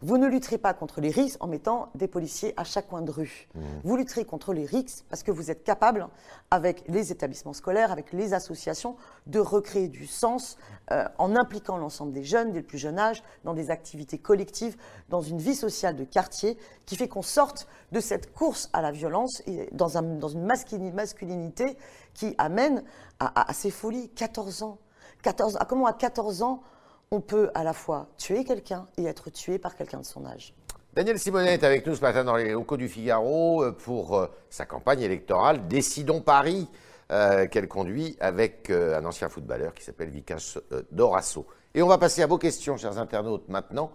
Vous 0.00 0.16
ne 0.18 0.26
lutterez 0.26 0.56
pas 0.56 0.72
contre 0.72 1.00
les 1.00 1.10
risques 1.10 1.42
en 1.42 1.46
mettant 1.46 1.90
des 1.94 2.08
policiers 2.08 2.54
à 2.56 2.64
chaque 2.64 2.88
coin 2.88 3.02
de 3.02 3.10
rue. 3.10 3.48
Vous 3.84 3.96
lutterez 3.96 4.24
contre 4.24 4.52
les 4.54 4.64
risques 4.64 5.04
parce 5.10 5.22
que 5.22 5.30
vous 5.30 5.50
êtes 5.50 5.62
capable, 5.64 6.06
avec 6.50 6.84
les 6.88 7.12
établissements 7.12 7.52
scolaires, 7.52 7.92
avec 7.92 8.12
les 8.12 8.32
associations, 8.32 8.96
de 9.26 9.38
recréer 9.40 9.88
du 9.88 10.06
sens 10.06 10.56
euh, 10.90 11.04
en 11.18 11.36
impliquant 11.36 11.76
l'ensemble 11.76 12.12
des 12.12 12.24
jeunes, 12.24 12.52
dès 12.52 12.60
le 12.60 12.66
plus 12.66 12.78
jeune 12.78 12.98
âge, 12.98 13.22
dans 13.44 13.52
des 13.52 13.70
activités 13.70 14.16
collectives, 14.18 14.76
dans 15.10 15.20
une 15.20 15.38
vie 15.38 15.54
sociale 15.56 15.96
de 15.96 16.04
quartier, 16.04 16.56
qui 16.86 16.96
fait 16.96 17.08
qu'on 17.08 17.20
sorte 17.22 17.68
de 17.92 18.00
cette 18.00 18.32
course 18.32 18.70
à 18.72 18.80
la 18.80 18.90
violence 18.92 19.42
et 19.46 19.68
dans, 19.72 19.98
un- 19.98 20.02
dans 20.02 20.28
une 20.28 20.46
masculini- 20.46 20.92
masculinité 20.92 21.76
qui 22.14 22.34
amène 22.38 22.84
à, 23.18 23.26
à- 23.42 23.50
à 23.50 23.52
ces 23.52 23.70
folies. 23.70 24.08
14 24.10 24.62
ans. 24.62 24.78
14, 25.22 25.58
comment 25.68 25.86
à 25.86 25.92
14 25.92 26.42
ans, 26.42 26.62
on 27.10 27.20
peut 27.20 27.50
à 27.54 27.64
la 27.64 27.72
fois 27.72 28.08
tuer 28.18 28.44
quelqu'un 28.44 28.88
et 28.96 29.04
être 29.04 29.30
tué 29.30 29.58
par 29.58 29.76
quelqu'un 29.76 30.00
de 30.00 30.04
son 30.04 30.26
âge 30.26 30.54
Daniel 30.94 31.18
Simonet 31.18 31.54
est 31.54 31.64
avec 31.64 31.86
nous 31.86 31.94
ce 31.94 32.00
matin 32.00 32.24
dans 32.24 32.36
les 32.36 32.50
locaux 32.50 32.76
du 32.76 32.88
Figaro 32.88 33.62
euh, 33.62 33.72
pour 33.72 34.16
euh, 34.16 34.26
sa 34.50 34.66
campagne 34.66 35.00
électorale 35.00 35.68
Décidons 35.68 36.20
Paris, 36.20 36.68
euh, 37.12 37.46
qu'elle 37.46 37.68
conduit 37.68 38.16
avec 38.20 38.68
euh, 38.70 38.98
un 38.98 39.04
ancien 39.04 39.28
footballeur 39.28 39.74
qui 39.74 39.84
s'appelle 39.84 40.08
Vicas 40.08 40.58
Dorasso. 40.90 41.46
Et 41.74 41.82
on 41.82 41.86
va 41.86 41.98
passer 41.98 42.22
à 42.22 42.26
vos 42.26 42.38
questions, 42.38 42.76
chers 42.76 42.98
internautes, 42.98 43.48
maintenant, 43.48 43.92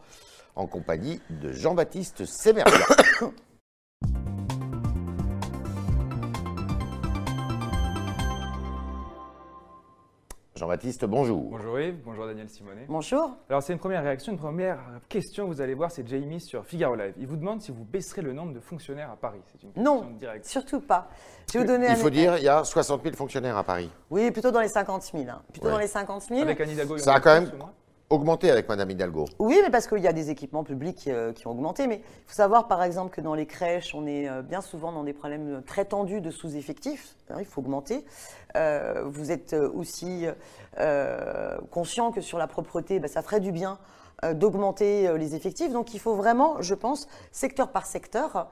en 0.55 0.65
compagnie 0.65 1.19
de 1.29 1.51
Jean-Baptiste 1.51 2.25
Semeria. 2.25 2.65
Jean-Baptiste, 10.63 11.03
bonjour. 11.03 11.41
Bonjour 11.51 11.77
Yves, 11.77 11.97
bonjour 12.05 12.25
Daniel 12.25 12.47
Simonet. 12.47 12.85
Bonjour. 12.87 13.35
Alors 13.49 13.61
c'est 13.61 13.73
une 13.73 13.79
première 13.79 14.01
réaction, 14.01 14.31
une 14.31 14.37
première 14.39 14.79
question, 15.09 15.45
vous 15.47 15.59
allez 15.59 15.73
voir, 15.73 15.91
c'est 15.91 16.07
Jamie 16.07 16.39
sur 16.39 16.65
Figaro 16.65 16.95
Live. 16.95 17.13
Il 17.19 17.27
vous 17.27 17.35
demande 17.35 17.61
si 17.61 17.71
vous 17.73 17.83
baisserez 17.83 18.21
le 18.21 18.31
nombre 18.31 18.53
de 18.53 18.61
fonctionnaires 18.61 19.11
à 19.11 19.17
Paris. 19.17 19.41
C'est 19.47 19.61
une 19.61 19.73
question 19.73 19.83
Non, 19.83 20.11
directe. 20.17 20.45
surtout 20.45 20.79
pas. 20.79 21.09
Je 21.51 21.57
vais 21.59 21.65
vous 21.65 21.69
donner 21.69 21.87
Il 21.87 21.91
un 21.91 21.95
faut 21.95 22.09
dire, 22.09 22.37
il 22.37 22.45
y 22.45 22.47
a 22.47 22.63
60 22.63 23.03
000 23.03 23.13
fonctionnaires 23.13 23.57
à 23.57 23.63
Paris. 23.65 23.89
Oui, 24.09 24.31
plutôt 24.31 24.51
dans 24.51 24.61
les 24.61 24.69
50 24.69 25.03
000. 25.03 25.25
hein. 25.29 25.41
Plutôt 25.51 25.65
Ouais. 25.65 25.71
dans 25.73 25.79
les 25.79 25.87
50 25.87 26.21
000. 26.29 26.41
Avec 26.43 26.61
Anne 26.61 26.69
Hidalgo, 26.69 26.95
il 26.95 26.99
y 26.99 27.03
Ça 27.03 27.11
en 27.11 27.15
a 27.15 27.19
quand 27.19 27.33
même- 27.41 27.51
Augmenté 28.09 28.51
avec 28.51 28.69
Madame 28.69 28.91
Hidalgo. 28.91 29.25
Oui, 29.39 29.59
mais 29.63 29.71
parce 29.71 29.87
qu'il 29.87 29.99
y 29.99 30.07
a 30.07 30.13
des 30.13 30.29
équipements 30.29 30.63
publics 30.63 31.07
euh, 31.07 31.33
qui 31.33 31.47
ont 31.47 31.51
augmenté. 31.51 31.87
Mais 31.87 31.95
il 31.95 32.27
faut 32.27 32.35
savoir, 32.35 32.67
par 32.67 32.83
exemple, 32.83 33.15
que 33.15 33.21
dans 33.21 33.33
les 33.33 33.45
crèches, 33.45 33.95
on 33.95 34.05
est 34.05 34.29
euh, 34.29 34.41
bien 34.41 34.61
souvent 34.61 34.91
dans 34.91 35.03
des 35.03 35.13
problèmes 35.13 35.63
très 35.65 35.85
tendus 35.85 36.21
de 36.21 36.29
sous-effectifs. 36.29 37.15
Alors, 37.29 37.41
il 37.41 37.45
faut 37.45 37.61
augmenter. 37.61 38.05
Euh, 38.55 39.03
vous 39.05 39.31
êtes 39.31 39.53
aussi 39.53 40.25
conscient 41.71 42.11
que 42.11 42.21
sur 42.21 42.37
la 42.37 42.47
propreté, 42.47 42.99
bah, 42.99 43.07
ça 43.07 43.21
ferait 43.21 43.39
du 43.39 43.51
bien 43.51 43.79
d'augmenter 44.33 45.17
les 45.17 45.35
effectifs. 45.35 45.71
Donc, 45.71 45.93
il 45.93 45.99
faut 45.99 46.15
vraiment, 46.15 46.61
je 46.61 46.75
pense, 46.75 47.07
secteur 47.31 47.71
par 47.71 47.85
secteur, 47.85 48.47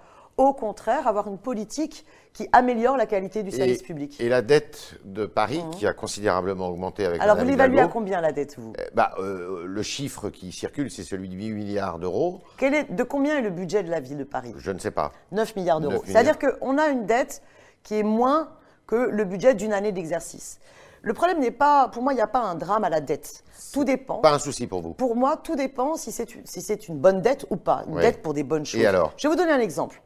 au 0.47 0.53
contraire, 0.53 1.07
avoir 1.07 1.27
une 1.27 1.37
politique 1.37 2.05
qui 2.33 2.47
améliore 2.53 2.97
la 2.97 3.05
qualité 3.05 3.43
du 3.43 3.51
service 3.51 3.81
public. 3.81 4.19
Et 4.19 4.29
la 4.29 4.41
dette 4.41 4.95
de 5.03 5.25
Paris, 5.25 5.61
qui 5.71 5.85
a 5.85 5.93
considérablement 5.93 6.69
augmenté 6.69 7.05
avec 7.05 7.21
Alors, 7.21 7.37
vous 7.37 7.45
l'évaluez 7.45 7.81
à 7.81 7.87
combien 7.87 8.21
la 8.21 8.31
dette, 8.31 8.57
vous? 8.57 8.73
Eh, 8.79 8.83
bah, 8.93 9.13
euh, 9.19 9.65
Le 9.65 9.83
chiffre 9.83 10.29
qui 10.29 10.51
circule, 10.51 10.89
c'est 10.89 11.03
celui 11.03 11.27
de 11.29 11.35
8 11.35 11.51
milliards 11.51 11.99
d'euros. 11.99 12.41
De 12.61 13.03
combien 13.03 13.37
est 13.37 13.41
le 13.41 13.49
budget 13.49 13.83
de 13.83 13.89
la 13.89 13.99
ville 13.99 14.17
de 14.17 14.23
Paris? 14.23 14.53
Je 14.57 14.71
ne 14.71 14.79
sais 14.79 14.91
pas. 14.91 15.11
9 15.31 15.55
milliards 15.55 15.81
d'euros. 15.81 15.93
9 15.93 16.07
milliards. 16.07 16.23
C'est-à-dire 16.23 16.57
qu'on 16.59 16.77
a 16.77 16.87
une 16.87 17.05
dette 17.05 17.41
qui 17.83 17.95
est 17.95 18.03
moins 18.03 18.49
que 18.87 18.95
le 18.95 19.25
budget 19.25 19.53
d'une 19.53 19.73
année 19.73 19.91
d'exercice. 19.91 20.59
Le 21.03 21.13
problème 21.13 21.39
n'est 21.39 21.51
pas, 21.51 21.87
pour 21.87 22.03
moi, 22.03 22.13
il 22.13 22.17
n'y 22.17 22.21
a 22.21 22.27
pas 22.27 22.41
un 22.41 22.55
drame 22.55 22.83
à 22.83 22.89
la 22.89 23.01
dette. 23.01 23.43
Tout 23.73 23.83
dépend. 23.83 24.17
Pas 24.17 24.33
un 24.33 24.39
souci 24.39 24.67
pour 24.67 24.81
vous. 24.81 24.93
Pour 24.93 25.15
moi, 25.15 25.37
tout 25.37 25.55
dépend 25.55 25.95
si 25.95 26.11
c'est 26.11 26.35
une, 26.35 26.45
si 26.45 26.61
une 26.87 26.97
bonne 26.97 27.21
dette 27.21 27.45
ou 27.49 27.55
pas. 27.55 27.83
Une 27.87 27.99
dette 27.99 28.21
pour 28.21 28.33
des 28.33 28.43
bonnes 28.43 28.65
choses. 28.65 28.85
alors? 28.85 29.13
Je 29.17 29.27
vais 29.27 29.33
vous 29.33 29.39
donner 29.39 29.51
un 29.53 29.59
exemple. 29.59 30.01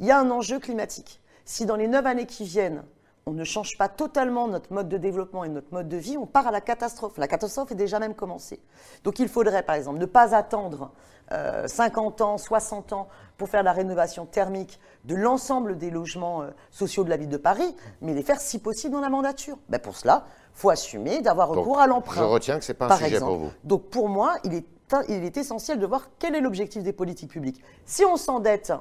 Il 0.00 0.06
y 0.06 0.10
a 0.10 0.18
un 0.18 0.30
enjeu 0.30 0.58
climatique. 0.58 1.20
Si 1.44 1.66
dans 1.66 1.76
les 1.76 1.88
neuf 1.88 2.04
années 2.06 2.26
qui 2.26 2.44
viennent, 2.44 2.82
on 3.26 3.32
ne 3.32 3.44
change 3.44 3.78
pas 3.78 3.88
totalement 3.88 4.48
notre 4.48 4.72
mode 4.72 4.88
de 4.88 4.98
développement 4.98 5.44
et 5.44 5.48
notre 5.48 5.72
mode 5.72 5.88
de 5.88 5.96
vie, 5.96 6.18
on 6.18 6.26
part 6.26 6.46
à 6.46 6.50
la 6.50 6.60
catastrophe. 6.60 7.16
La 7.16 7.28
catastrophe 7.28 7.72
est 7.72 7.76
déjà 7.76 7.98
même 7.98 8.14
commencée. 8.14 8.60
Donc 9.02 9.18
il 9.18 9.28
faudrait, 9.28 9.62
par 9.62 9.76
exemple, 9.76 9.98
ne 9.98 10.06
pas 10.06 10.34
attendre 10.34 10.92
euh, 11.32 11.66
50 11.66 12.20
ans, 12.20 12.36
60 12.36 12.92
ans 12.92 13.08
pour 13.38 13.48
faire 13.48 13.62
la 13.62 13.72
rénovation 13.72 14.26
thermique 14.26 14.78
de 15.04 15.14
l'ensemble 15.14 15.78
des 15.78 15.90
logements 15.90 16.42
euh, 16.42 16.50
sociaux 16.70 17.02
de 17.02 17.08
la 17.08 17.16
ville 17.16 17.30
de 17.30 17.38
Paris, 17.38 17.74
mais 18.02 18.12
les 18.12 18.22
faire 18.22 18.40
si 18.40 18.58
possible 18.58 18.92
dans 18.92 19.00
la 19.00 19.08
mandature. 19.08 19.56
Ben, 19.70 19.78
pour 19.78 19.96
cela, 19.96 20.26
il 20.54 20.60
faut 20.60 20.70
assumer 20.70 21.22
d'avoir 21.22 21.48
Donc, 21.48 21.58
recours 21.58 21.80
à 21.80 21.86
l'emprunt. 21.86 22.20
Je 22.20 22.24
retiens 22.26 22.58
que 22.58 22.64
ce 22.64 22.72
n'est 22.72 22.78
pas 22.78 22.86
un 22.86 22.88
par 22.88 22.98
sujet 22.98 23.14
exemple. 23.14 23.30
pour 23.32 23.38
vous. 23.38 23.50
Donc 23.64 23.84
pour 23.88 24.10
moi, 24.10 24.34
il 24.44 24.52
est, 24.54 24.66
il 25.08 25.24
est 25.24 25.36
essentiel 25.38 25.78
de 25.78 25.86
voir 25.86 26.10
quel 26.18 26.34
est 26.34 26.40
l'objectif 26.42 26.82
des 26.82 26.92
politiques 26.92 27.30
publiques. 27.30 27.62
Si 27.86 28.04
on 28.04 28.16
s'endette 28.18 28.72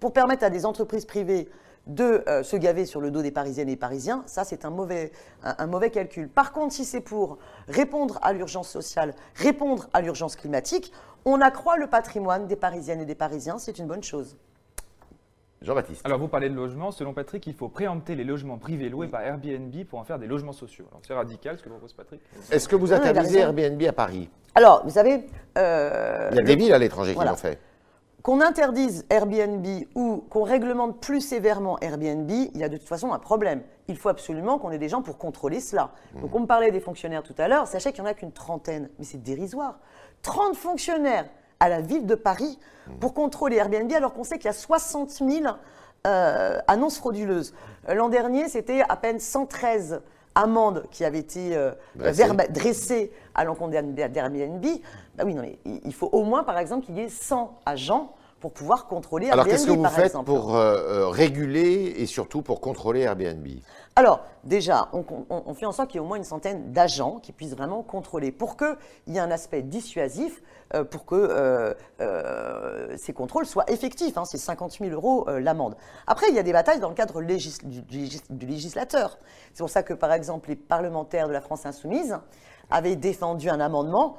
pour 0.00 0.12
permettre 0.12 0.44
à 0.44 0.50
des 0.50 0.64
entreprises 0.66 1.04
privées 1.04 1.48
de 1.86 2.22
euh, 2.28 2.42
se 2.42 2.56
gaver 2.56 2.84
sur 2.84 3.00
le 3.00 3.10
dos 3.10 3.22
des 3.22 3.30
Parisiennes 3.30 3.68
et 3.68 3.72
des 3.72 3.78
Parisiens, 3.78 4.22
ça 4.26 4.44
c'est 4.44 4.64
un 4.66 4.70
mauvais, 4.70 5.10
un, 5.42 5.54
un 5.58 5.66
mauvais 5.66 5.90
calcul. 5.90 6.28
Par 6.28 6.52
contre, 6.52 6.74
si 6.74 6.84
c'est 6.84 7.00
pour 7.00 7.38
répondre 7.66 8.18
à 8.20 8.32
l'urgence 8.34 8.68
sociale, 8.68 9.14
répondre 9.36 9.88
à 9.94 10.02
l'urgence 10.02 10.36
climatique, 10.36 10.92
on 11.24 11.40
accroît 11.40 11.78
le 11.78 11.86
patrimoine 11.86 12.46
des 12.46 12.56
Parisiennes 12.56 13.00
et 13.00 13.06
des 13.06 13.14
Parisiens, 13.14 13.58
c'est 13.58 13.78
une 13.78 13.86
bonne 13.86 14.02
chose. 14.02 14.36
Jean-Baptiste. 15.62 16.02
Alors 16.04 16.18
vous 16.20 16.28
parlez 16.28 16.48
de 16.50 16.54
logement, 16.54 16.92
selon 16.92 17.12
Patrick, 17.14 17.44
il 17.48 17.54
faut 17.54 17.68
préempter 17.68 18.14
les 18.14 18.22
logements 18.22 18.58
privés 18.58 18.88
loués 18.88 19.08
par 19.08 19.22
Airbnb 19.22 19.74
pour 19.88 19.98
en 19.98 20.04
faire 20.04 20.18
des 20.18 20.26
logements 20.28 20.52
sociaux. 20.52 20.84
Alors 20.90 21.00
c'est 21.06 21.14
radical 21.14 21.58
ce 21.58 21.62
que 21.64 21.68
propose 21.68 21.92
Patrick. 21.94 22.20
Est-ce 22.52 22.68
que 22.68 22.76
vous 22.76 22.92
interdisez. 22.92 23.40
Airbnb 23.40 23.82
à 23.82 23.92
Paris? 23.92 24.30
Alors, 24.54 24.82
vous 24.84 24.90
savez, 24.90 25.24
euh, 25.56 26.28
Il 26.30 26.36
y 26.36 26.38
a 26.38 26.42
le- 26.42 26.46
des 26.46 26.56
villes 26.56 26.72
à 26.72 26.78
l'étranger 26.78 27.12
Voilà. 27.14 27.30
qui 27.32 27.36
l'ont 27.36 27.40
fait. 27.50 27.58
Qu'on 28.22 28.40
interdise 28.40 29.06
Airbnb 29.10 29.64
ou 29.94 30.24
qu'on 30.28 30.42
réglemente 30.42 31.00
plus 31.00 31.20
sévèrement 31.20 31.78
Airbnb, 31.80 32.28
il 32.30 32.56
y 32.56 32.64
a 32.64 32.68
de 32.68 32.76
toute 32.76 32.88
façon 32.88 33.12
un 33.12 33.18
problème. 33.18 33.62
Il 33.86 33.96
faut 33.96 34.08
absolument 34.08 34.58
qu'on 34.58 34.70
ait 34.70 34.78
des 34.78 34.88
gens 34.88 35.02
pour 35.02 35.18
contrôler 35.18 35.60
cela. 35.60 35.92
Donc 36.20 36.34
on 36.34 36.40
me 36.40 36.46
parlait 36.46 36.72
des 36.72 36.80
fonctionnaires 36.80 37.22
tout 37.22 37.34
à 37.38 37.46
l'heure, 37.46 37.68
sachez 37.68 37.92
qu'il 37.92 38.02
n'y 38.02 38.08
en 38.08 38.10
a 38.10 38.14
qu'une 38.14 38.32
trentaine, 38.32 38.90
mais 38.98 39.04
c'est 39.04 39.22
dérisoire. 39.22 39.78
30 40.22 40.56
fonctionnaires 40.56 41.28
à 41.60 41.68
la 41.68 41.80
ville 41.80 42.06
de 42.06 42.16
Paris 42.16 42.58
pour 43.00 43.14
contrôler 43.14 43.56
Airbnb 43.56 43.92
alors 43.92 44.12
qu'on 44.12 44.24
sait 44.24 44.36
qu'il 44.36 44.46
y 44.46 44.48
a 44.48 44.52
60 44.52 45.10
000 45.10 45.30
euh, 46.06 46.58
annonces 46.66 46.98
frauduleuses. 46.98 47.54
L'an 47.88 48.08
dernier, 48.08 48.48
c'était 48.48 48.82
à 48.88 48.96
peine 48.96 49.20
113 49.20 50.02
amendes 50.42 50.84
qui 50.90 51.04
avaient 51.04 51.18
été 51.18 51.56
euh, 51.56 51.72
verba- 51.96 52.48
dressées 52.48 53.12
à 53.34 53.44
l'encontre 53.44 53.70
d'Air- 53.72 54.08
d'Airbnb. 54.10 54.64
Bah 55.16 55.24
oui, 55.26 55.34
non, 55.34 55.42
mais 55.42 55.58
il 55.84 55.92
faut 55.94 56.08
au 56.12 56.24
moins, 56.24 56.44
par 56.44 56.58
exemple, 56.58 56.86
qu'il 56.86 56.96
y 56.96 57.00
ait 57.00 57.08
100 57.08 57.58
agents 57.66 58.14
pour 58.40 58.52
pouvoir 58.52 58.86
contrôler 58.86 59.26
Alors 59.30 59.46
Airbnb, 59.46 59.50
qu'est-ce 59.52 59.66
que 59.66 59.72
vous 59.72 59.82
par 59.82 59.92
faites 59.92 60.06
exemple. 60.06 60.26
pour 60.26 60.54
euh, 60.56 60.76
euh, 60.76 61.08
réguler 61.08 61.94
et 61.98 62.06
surtout 62.06 62.40
pour 62.42 62.60
contrôler 62.60 63.00
Airbnb? 63.00 63.46
Alors, 63.98 64.20
déjà, 64.44 64.90
on, 64.92 65.54
fait 65.54 65.66
en 65.66 65.72
sorte 65.72 65.88
qu'il 65.88 65.96
y 65.96 65.98
ait 66.00 66.04
au 66.04 66.06
moins 66.06 66.18
une 66.18 66.22
centaine 66.22 66.72
d'agents 66.72 67.18
qui 67.18 67.32
puissent 67.32 67.56
vraiment 67.56 67.82
contrôler 67.82 68.30
pour 68.30 68.56
qu'il 68.56 68.76
y 69.08 69.16
ait 69.16 69.18
un 69.18 69.32
aspect 69.32 69.60
dissuasif, 69.60 70.40
euh, 70.72 70.84
pour 70.84 71.04
que 71.04 71.16
euh, 71.16 71.74
euh, 72.00 72.96
ces 72.96 73.12
contrôles 73.12 73.44
soient 73.44 73.68
effectifs. 73.68 74.16
hein. 74.16 74.24
c'est 74.24 74.38
50 74.38 74.78
000 74.78 74.92
euros 74.92 75.26
l'amende. 75.28 75.76
Après, 76.06 76.28
il 76.28 76.36
y 76.36 76.38
a 76.38 76.44
des 76.44 76.52
batailles 76.52 76.78
dans 76.78 76.90
le 76.90 76.94
cadre 76.94 77.20
du, 77.20 77.26
du 77.26 77.98
légis- 77.98 78.30
du 78.30 78.46
législateur. 78.46 79.18
C'est 79.52 79.64
pour 79.64 79.70
ça 79.70 79.82
que, 79.82 79.94
par 79.94 80.12
exemple, 80.12 80.50
les 80.50 80.54
parlementaires 80.56 81.26
de 81.26 81.32
la 81.32 81.40
France 81.40 81.66
insoumise 81.66 82.16
avaient 82.70 82.94
défendu 82.94 83.50
un 83.50 83.58
amendement 83.58 84.16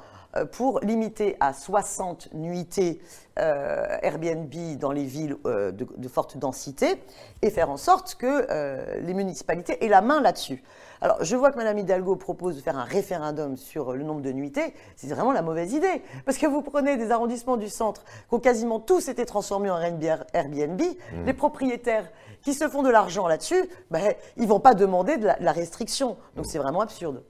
pour 0.52 0.80
limiter 0.80 1.36
à 1.40 1.52
60 1.52 2.32
nuitées 2.34 3.00
euh, 3.40 3.96
Airbnb 4.02 4.52
dans 4.78 4.92
les 4.92 5.04
villes 5.04 5.36
euh, 5.46 5.70
de, 5.70 5.86
de 5.96 6.08
forte 6.08 6.36
densité 6.36 7.02
et 7.42 7.50
faire 7.50 7.70
en 7.70 7.76
sorte 7.76 8.16
que 8.16 8.46
euh, 8.50 9.00
les 9.00 9.14
municipalités 9.14 9.82
aient 9.84 9.88
la 9.88 10.02
main 10.02 10.20
là-dessus. 10.20 10.62
Alors, 11.00 11.24
je 11.24 11.36
vois 11.36 11.50
que 11.50 11.56
Mme 11.56 11.78
Hidalgo 11.78 12.16
propose 12.16 12.56
de 12.56 12.60
faire 12.60 12.76
un 12.76 12.84
référendum 12.84 13.56
sur 13.56 13.94
le 13.94 14.04
nombre 14.04 14.20
de 14.20 14.32
nuitées. 14.32 14.74
C'est 14.96 15.06
vraiment 15.06 15.32
la 15.32 15.40
mauvaise 15.40 15.72
idée. 15.72 16.02
Parce 16.26 16.36
que 16.36 16.46
vous 16.46 16.60
prenez 16.60 16.98
des 16.98 17.10
arrondissements 17.10 17.56
du 17.56 17.68
centre 17.68 18.04
qui 18.04 18.34
ont 18.34 18.40
quasiment 18.40 18.80
tous 18.80 19.08
été 19.08 19.24
transformés 19.24 19.70
en 19.70 19.78
Airbnb. 19.80 20.82
Les 21.24 21.32
propriétaires 21.32 22.10
qui 22.42 22.52
se 22.52 22.68
font 22.68 22.82
de 22.82 22.90
l'argent 22.90 23.26
là-dessus, 23.26 23.70
ben, 23.90 24.12
ils 24.36 24.42
ne 24.42 24.48
vont 24.48 24.60
pas 24.60 24.74
demander 24.74 25.16
de 25.16 25.26
la, 25.26 25.38
de 25.38 25.44
la 25.44 25.52
restriction. 25.52 26.18
Donc, 26.36 26.44
c'est 26.44 26.58
vraiment 26.58 26.82
absurde. 26.82 27.22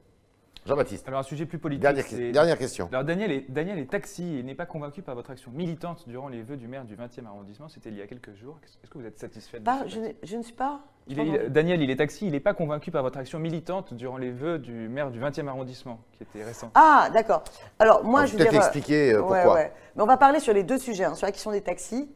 Jean-Baptiste. 0.71 1.07
Alors 1.09 1.21
un 1.21 1.25
sujet 1.25 1.47
plus 1.47 1.59
politique. 1.59 1.83
Dernière, 1.83 2.57
question. 2.59 2.89
Alors 2.93 3.05
Daniel 3.05 3.33
est, 3.33 3.51
Daniel 3.51 3.79
est 3.79 3.91
taxi 3.91 4.39
et 4.39 4.43
n'est 4.43 4.55
pas 4.55 4.67
convaincu 4.67 5.03
par 5.03 5.15
votre 5.17 5.31
action 5.31 5.51
militante 5.51 6.05
durant 6.09 6.29
les 6.29 6.43
vœux 6.43 6.57
du 6.57 6.69
maire 6.69 6.85
du 6.85 6.95
20e 6.97 7.27
arrondissement. 7.27 7.69
C'était 7.69 7.89
il 7.91 7.97
y 7.97 8.03
a 8.03 8.07
quelques 8.07 8.35
jours. 8.37 8.57
Est-ce 8.63 8.89
que 8.91 8.99
vous 8.99 9.05
êtes 9.07 9.19
satisfait 9.19 9.59
de 9.61 9.65
ce 9.89 10.11
je, 10.23 10.37
ne 10.37 10.43
suis 10.43 10.53
pas. 10.53 10.81
Il 11.09 11.19
est- 11.19 11.27
il- 11.27 11.53
Daniel, 11.53 11.83
il 11.83 11.91
est 11.91 11.97
taxi, 11.97 12.27
il 12.27 12.33
n'est 12.33 12.41
pas 12.41 12.55
convaincu 12.55 12.91
par 12.93 13.03
votre 13.03 13.19
action 13.19 13.39
militante 13.41 13.95
durant 13.95 14.17
les 14.17 14.31
vœux 14.31 14.59
du 14.59 14.89
maire 14.89 15.11
du 15.11 15.19
20e 15.19 15.49
arrondissement, 15.49 15.99
qui 16.13 16.23
était 16.23 16.45
récent. 16.45 16.71
Ah, 16.75 17.09
d'accord. 17.13 17.43
Alors, 17.81 18.05
moi, 18.05 18.21
Alors, 18.21 18.27
je 18.33 18.37
veux 18.37 18.45
peut-être 18.45 18.55
expliquer 18.55 19.13
euh, 19.15 19.19
pourquoi. 19.19 19.55
ouais. 19.55 19.73
Mais 19.97 20.03
on 20.03 20.07
va 20.07 20.17
parler 20.17 20.39
sur 20.39 20.53
les 20.55 20.63
deux 20.63 20.79
sujets, 20.79 21.05
hein, 21.05 21.15
sur 21.17 21.27
la 21.27 21.33
question 21.33 21.51
des 21.51 21.63
taxis 21.63 22.09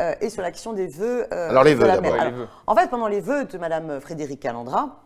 euh, 0.00 0.14
et 0.20 0.30
sur 0.30 0.42
la 0.42 0.50
question 0.50 0.72
des 0.72 0.88
vœux. 0.88 1.26
euh, 1.32 1.50
Alors, 1.50 1.62
les 1.62 1.76
d'abord. 1.76 2.12
vœux. 2.12 2.48
En 2.66 2.74
fait, 2.74 2.88
pendant 2.90 3.06
les 3.08 3.20
vœux 3.20 3.44
de 3.44 3.56
Madame 3.58 4.00
Frédéric 4.00 4.40
Calandra, 4.40 5.00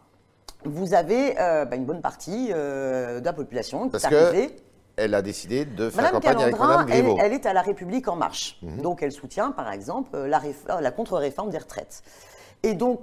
vous 0.65 0.95
avez 0.95 1.39
euh, 1.41 1.65
bah, 1.65 1.77
une 1.77 1.85
bonne 1.85 2.01
partie 2.01 2.51
euh, 2.53 3.21
de 3.21 3.25
la 3.25 3.33
population 3.33 3.85
qui 3.85 3.91
Parce 3.91 4.05
est 4.05 4.09
que- 4.11 4.15
arrivée. 4.15 4.57
elle 4.97 5.15
a 5.15 5.23
décidé 5.23 5.65
de 5.65 5.91
faire 5.91 6.05
Madame 6.05 6.21
campagne 6.21 6.43
avec 6.43 7.19
elle, 7.21 7.33
est 7.33 7.47
à 7.47 7.53
La 7.53 7.63
République 7.63 8.09
En 8.09 8.17
Marche. 8.17 8.59
Mhm. 8.63 8.81
Donc, 8.83 9.03
elle 9.03 9.13
soutient, 9.13 9.51
par 9.51 9.71
exemple, 9.73 10.17
la, 10.17 10.41
euh, 10.71 10.81
la 10.81 10.91
contre-réforme 10.91 11.51
des 11.51 11.59
retraites. 11.59 12.03
Et 12.63 12.75
donc, 12.75 13.01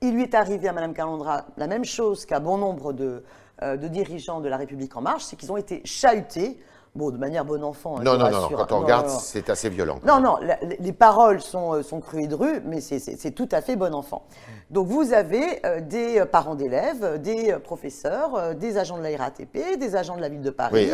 il 0.00 0.14
lui 0.14 0.22
est 0.22 0.34
arrivé 0.34 0.68
à 0.68 0.72
Madame 0.72 0.92
Calandra 0.94 1.46
la 1.56 1.66
même 1.66 1.84
chose 1.84 2.26
qu'à 2.26 2.40
bon 2.40 2.58
nombre 2.58 2.92
de, 2.92 3.24
euh, 3.62 3.76
de 3.76 3.88
dirigeants 3.88 4.40
de 4.40 4.48
La 4.48 4.56
République 4.56 4.96
En 4.96 5.00
Marche, 5.02 5.24
c'est 5.24 5.36
qu'ils 5.36 5.52
ont 5.52 5.56
été 5.56 5.80
chahutés, 5.84 6.58
bon, 6.94 7.10
de 7.10 7.16
manière 7.18 7.44
bon 7.44 7.62
enfant. 7.64 7.96
hein, 7.98 8.02
Non, 8.02 8.16
non, 8.16 8.30
non, 8.30 8.48
quand 8.56 8.72
on 8.72 8.80
regarde, 8.80 9.08
c'est 9.08 9.50
assez 9.50 9.68
violent. 9.68 9.98
Non, 10.06 10.20
non, 10.20 10.36
les 10.38 10.76
les 10.78 10.92
paroles 10.92 11.40
sont, 11.40 11.74
euh, 11.74 11.82
sont 11.82 12.00
crues 12.00 12.22
et 12.24 12.26
drues, 12.26 12.60
mais 12.64 12.80
c'est- 12.80 13.30
tout 13.32 13.48
à 13.52 13.60
fait 13.60 13.76
bon 13.76 13.94
enfant. 13.94 14.26
Donc 14.70 14.86
vous 14.88 15.12
avez 15.12 15.64
euh, 15.66 15.80
des 15.80 16.24
parents 16.30 16.54
d'élèves, 16.54 17.20
des 17.20 17.54
professeurs, 17.62 18.34
euh, 18.36 18.54
des 18.54 18.76
agents 18.78 18.98
de 18.98 19.02
la 19.02 19.16
RATP, 19.16 19.76
des 19.78 19.96
agents 19.96 20.16
de 20.16 20.20
la 20.20 20.28
ville 20.28 20.42
de 20.42 20.50
Paris, 20.50 20.86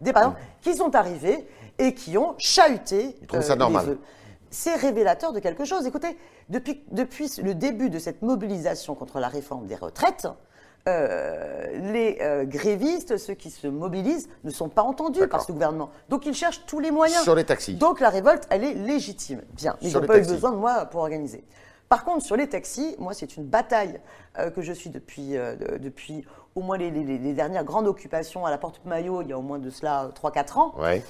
des 0.00 0.12
parents 0.12 0.34
qui 0.60 0.74
sont 0.74 0.94
arrivés 0.94 1.46
et 1.78 1.94
qui 1.94 2.16
ont 2.18 2.34
chahuté 2.38 3.16
ça 3.42 3.56
normal. 3.56 3.96
C'est 4.50 4.74
révélateur 4.74 5.32
de 5.32 5.40
quelque 5.40 5.64
chose. 5.64 5.86
Écoutez, 5.86 6.18
depuis, 6.50 6.82
depuis 6.90 7.30
le 7.42 7.54
début 7.54 7.88
de 7.88 7.98
cette 7.98 8.20
mobilisation 8.20 8.94
contre 8.94 9.18
la 9.18 9.28
réforme 9.28 9.66
des 9.66 9.76
retraites, 9.76 10.26
euh, 10.88 11.66
les 11.92 12.18
euh, 12.20 12.44
grévistes, 12.44 13.16
ceux 13.16 13.34
qui 13.34 13.50
se 13.50 13.66
mobilisent, 13.68 14.28
ne 14.44 14.50
sont 14.50 14.68
pas 14.68 14.82
entendus 14.82 15.26
par 15.28 15.42
ce 15.42 15.52
gouvernement. 15.52 15.90
Donc 16.08 16.26
ils 16.26 16.34
cherchent 16.34 16.64
tous 16.66 16.80
les 16.80 16.90
moyens. 16.90 17.22
Sur 17.22 17.34
les 17.34 17.44
taxis. 17.44 17.74
Donc 17.74 18.00
la 18.00 18.10
révolte, 18.10 18.46
elle 18.50 18.64
est 18.64 18.74
légitime. 18.74 19.42
Bien, 19.52 19.76
ils 19.80 19.90
Sur 19.90 20.00
n'ont 20.00 20.06
pas 20.06 20.18
eu 20.18 20.26
besoin 20.26 20.50
de 20.50 20.56
moi 20.56 20.84
pour 20.86 21.00
organiser. 21.02 21.44
Par 21.88 22.04
contre, 22.04 22.24
sur 22.24 22.36
les 22.36 22.48
taxis, 22.48 22.96
moi, 22.98 23.12
c'est 23.14 23.36
une 23.36 23.44
bataille 23.44 24.00
euh, 24.38 24.50
que 24.50 24.62
je 24.62 24.72
suis 24.72 24.88
depuis, 24.90 25.32
de- 25.32 25.76
depuis 25.78 26.24
au 26.54 26.62
moins 26.62 26.78
les, 26.78 26.90
les- 26.90 27.18
les 27.18 27.32
dernières 27.34 27.64
grandes 27.64 27.86
occupations 27.86 28.44
à 28.46 28.50
la 28.50 28.58
Porte-Maillot, 28.58 29.22
il 29.22 29.28
y 29.28 29.32
a 29.32 29.38
au 29.38 29.42
moins 29.42 29.58
de 29.58 29.70
cela 29.70 30.10
3-4 30.20 30.58
ans. 30.58 30.74
Ouais. 30.78 31.02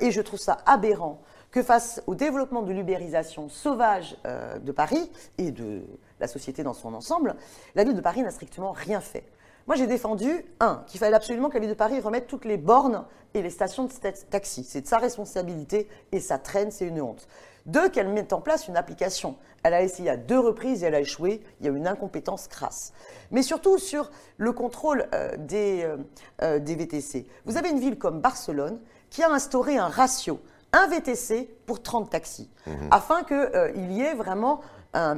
Et 0.00 0.10
je 0.10 0.20
trouve 0.20 0.38
ça 0.40 0.58
aberrant 0.66 1.20
que 1.50 1.62
face 1.62 2.02
au 2.06 2.14
développement 2.14 2.62
de 2.62 2.72
l'ubérisation 2.72 3.48
sauvage 3.50 4.16
de 4.62 4.72
Paris 4.72 5.10
et 5.38 5.50
de 5.50 5.82
la 6.22 6.28
société 6.28 6.62
dans 6.62 6.72
son 6.72 6.94
ensemble, 6.94 7.36
la 7.74 7.84
ville 7.84 7.94
de 7.94 8.00
Paris 8.00 8.22
n'a 8.22 8.30
strictement 8.30 8.72
rien 8.72 9.00
fait. 9.00 9.24
Moi, 9.66 9.76
j'ai 9.76 9.86
défendu, 9.86 10.44
un, 10.60 10.82
qu'il 10.86 10.98
fallait 10.98 11.14
absolument 11.14 11.48
que 11.48 11.54
la 11.54 11.60
ville 11.60 11.70
de 11.70 11.74
Paris 11.74 12.00
remette 12.00 12.26
toutes 12.26 12.44
les 12.44 12.56
bornes 12.56 13.04
et 13.34 13.42
les 13.42 13.50
stations 13.50 13.84
de 13.84 13.92
taxi. 14.30 14.64
C'est 14.64 14.80
de 14.80 14.86
sa 14.86 14.98
responsabilité 14.98 15.88
et 16.10 16.20
ça 16.20 16.38
traîne, 16.38 16.70
c'est 16.70 16.86
une 16.86 17.00
honte. 17.00 17.28
Deux, 17.66 17.88
qu'elle 17.88 18.08
mette 18.08 18.32
en 18.32 18.40
place 18.40 18.66
une 18.66 18.76
application. 18.76 19.36
Elle 19.62 19.74
a 19.74 19.82
essayé 19.82 20.10
à 20.10 20.16
deux 20.16 20.38
reprises 20.38 20.82
et 20.82 20.86
elle 20.86 20.96
a 20.96 21.00
échoué. 21.00 21.42
Il 21.60 21.66
y 21.66 21.68
a 21.68 21.72
une 21.72 21.86
incompétence 21.86 22.48
crasse. 22.48 22.92
Mais 23.30 23.42
surtout 23.42 23.78
sur 23.78 24.10
le 24.36 24.52
contrôle 24.52 25.06
euh, 25.14 25.36
des, 25.36 25.82
euh, 25.84 25.96
euh, 26.42 26.58
des 26.58 26.74
VTC. 26.74 27.26
Vous 27.44 27.56
avez 27.56 27.70
une 27.70 27.78
ville 27.78 27.98
comme 27.98 28.20
Barcelone 28.20 28.80
qui 29.10 29.22
a 29.22 29.30
instauré 29.30 29.76
un 29.76 29.88
ratio, 29.88 30.40
un 30.72 30.88
VTC 30.88 31.48
pour 31.66 31.82
30 31.82 32.10
taxis, 32.10 32.48
afin 32.90 33.22
qu'il 33.24 33.92
y 33.92 34.00
ait 34.00 34.14
vraiment 34.14 34.60
un, 34.94 35.16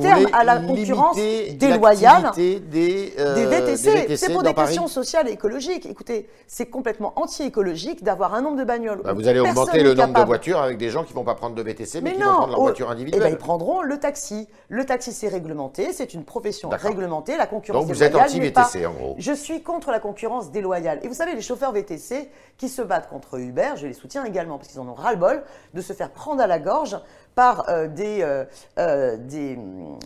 terme 0.00 0.26
à 0.32 0.44
la 0.44 0.58
concurrence 0.58 1.16
déloyale 1.16 2.30
des, 2.36 3.12
euh, 3.18 3.34
des 3.34 3.46
VTC. 3.46 4.16
C'est 4.16 4.32
pour 4.32 4.42
des 4.42 4.54
Paris 4.54 4.68
questions 4.68 4.86
sociales 4.86 5.28
et 5.28 5.32
écologiques. 5.32 5.86
Écoutez, 5.86 6.28
c'est 6.46 6.66
complètement 6.66 7.12
anti-écologique 7.16 8.04
d'avoir 8.04 8.34
un 8.34 8.42
nombre 8.42 8.56
de 8.56 8.64
bagnoles. 8.64 9.00
Bah, 9.02 9.12
vous 9.12 9.26
allez 9.26 9.40
augmenter 9.40 9.82
le 9.82 9.94
nombre 9.94 10.20
de 10.20 10.24
voitures 10.24 10.60
avec 10.60 10.78
des 10.78 10.90
gens 10.90 11.02
qui 11.02 11.12
ne 11.12 11.16
vont 11.16 11.24
pas 11.24 11.34
prendre 11.34 11.56
de 11.56 11.62
VTC, 11.62 12.00
mais, 12.00 12.10
Mais 12.10 12.16
qui 12.16 12.22
non, 12.22 12.26
vont 12.26 12.36
prendre 12.36 12.50
leur 12.50 12.60
oh, 12.60 12.62
voiture 12.62 12.86
eh 12.86 12.94
ben, 12.94 13.00
individuelle. 13.00 13.32
ils 13.32 13.36
prendront 13.36 13.82
le 13.82 13.98
taxi. 13.98 14.48
Le 14.68 14.84
taxi, 14.84 15.12
c'est 15.12 15.28
réglementé, 15.28 15.92
c'est 15.92 16.14
une 16.14 16.24
profession 16.24 16.68
réglementée. 16.68 17.36
La 17.36 17.46
concurrence 17.46 17.84
Donc 17.86 17.94
vous 17.94 18.02
êtes 18.02 18.14
anti-VTC, 18.14 18.86
en 18.86 18.92
gros. 18.92 19.16
Je 19.18 19.32
suis 19.32 19.62
contre 19.62 19.90
la 19.90 19.98
concurrence 19.98 20.50
déloyale. 20.52 21.00
Et 21.02 21.08
vous 21.08 21.14
savez, 21.14 21.34
les 21.34 21.42
chauffeurs 21.42 21.72
VTC 21.72 22.30
qui 22.58 22.68
se 22.68 22.82
battent 22.82 23.08
contre 23.08 23.38
Uber, 23.38 23.70
je 23.76 23.86
les 23.86 23.92
soutiens 23.92 24.24
également, 24.24 24.56
parce 24.56 24.68
qu'ils 24.68 24.80
en 24.80 24.88
ont 24.88 24.94
ras-le-bol 24.94 25.42
de 25.74 25.80
se 25.80 25.92
faire 25.92 26.10
prendre 26.10 26.40
à 26.40 26.46
la 26.46 26.58
gorge 26.58 26.96
par 27.36 27.68
euh, 27.68 27.86
des, 27.86 28.22
euh, 28.22 28.44
euh, 28.78 29.16
des, 29.18 29.56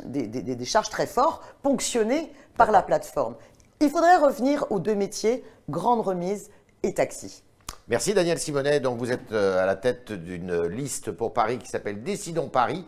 des, 0.04 0.26
des- 0.26 0.42
des- 0.42 0.56
des 0.56 0.64
charges 0.66 0.90
très 0.90 1.06
fortes, 1.06 1.42
ponctionnées 1.62 2.30
par 2.58 2.72
la 2.72 2.82
plateforme. 2.82 3.36
Il 3.80 3.88
faudrait 3.88 4.16
revenir 4.16 4.66
aux 4.70 4.80
deux 4.80 4.96
métiers, 4.96 5.42
grande 5.70 6.00
remise 6.00 6.50
et 6.82 6.92
taxi. 6.92 7.42
Merci 7.88 8.12
Daniel 8.14 8.38
Simonet. 8.38 8.80
Donc 8.80 8.98
vous 8.98 9.10
êtes 9.12 9.32
à 9.32 9.64
la 9.64 9.76
tête 9.76 10.12
d'une 10.12 10.64
liste 10.66 11.12
pour 11.12 11.32
Paris 11.32 11.58
qui 11.58 11.68
s'appelle 11.68 12.02
Décidons 12.02 12.48
Paris. 12.48 12.84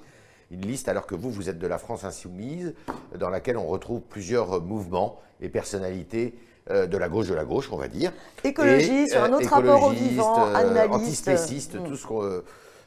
Une 0.50 0.62
liste 0.62 0.88
alors 0.88 1.07
que 1.07 1.14
vous, 1.14 1.31
vous 1.31 1.48
êtes 1.48 1.59
de 1.59 1.66
la 1.66 1.78
France 1.78 2.05
insoumise, 2.05 2.74
dans 3.18 3.31
laquelle 3.31 3.57
on 3.57 3.66
retrouve 3.66 4.00
plusieurs 4.02 4.61
mouvements 4.61 5.18
et 5.40 5.48
personnalités 5.48 6.35
de 6.68 6.96
la 6.98 7.09
gauche 7.09 7.28
de 7.28 7.35
la 7.35 7.44
gauche, 7.44 7.70
on 7.72 7.76
va 7.76 7.88
dire. 7.88 8.12
Écologistes, 8.44 9.14
Et, 9.14 9.16
un 9.16 9.33
autre 9.33 9.48
rapport 9.48 9.83
au 9.85 9.90
vivant, 9.90 10.44
analystes. 10.52 10.92
Antispécistes, 10.94 11.74
Mm. 11.76 11.85
tout 11.87 11.96
ce 11.96 12.07
qu'on, 12.07 12.42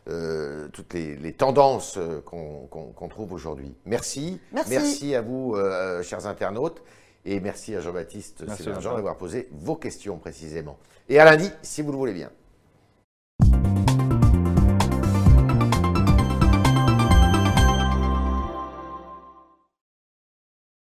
euh, 0.08 0.68
toutes 0.70 0.94
les, 0.94 1.16
les 1.16 1.34
tendances 1.34 1.98
euh, 1.98 2.22
qu'on 2.22 3.08
trouve 3.10 3.34
aujourd'hui. 3.34 3.74
Merci. 3.86 4.40
Merci. 4.70 5.16
à 5.16 5.22
vous, 5.22 5.56
euh, 5.56 6.04
chers 6.04 6.28
internautes. 6.28 6.84
Et 7.26 7.40
merci 7.40 7.76
à 7.76 7.82
Jean-Baptiste 7.82 8.44
Jean-Paul. 8.48 8.98
d'avoir 8.98 9.18
posé 9.18 9.50
vos 9.52 9.76
questions 9.76 10.18
précisément. 10.18 10.78
Et 11.10 11.20
à 11.20 11.26
lundi, 11.26 11.50
si 11.64 11.82
vous 11.82 11.92
le 11.92 11.98
voulez 11.98 12.14
bien. 12.14 12.30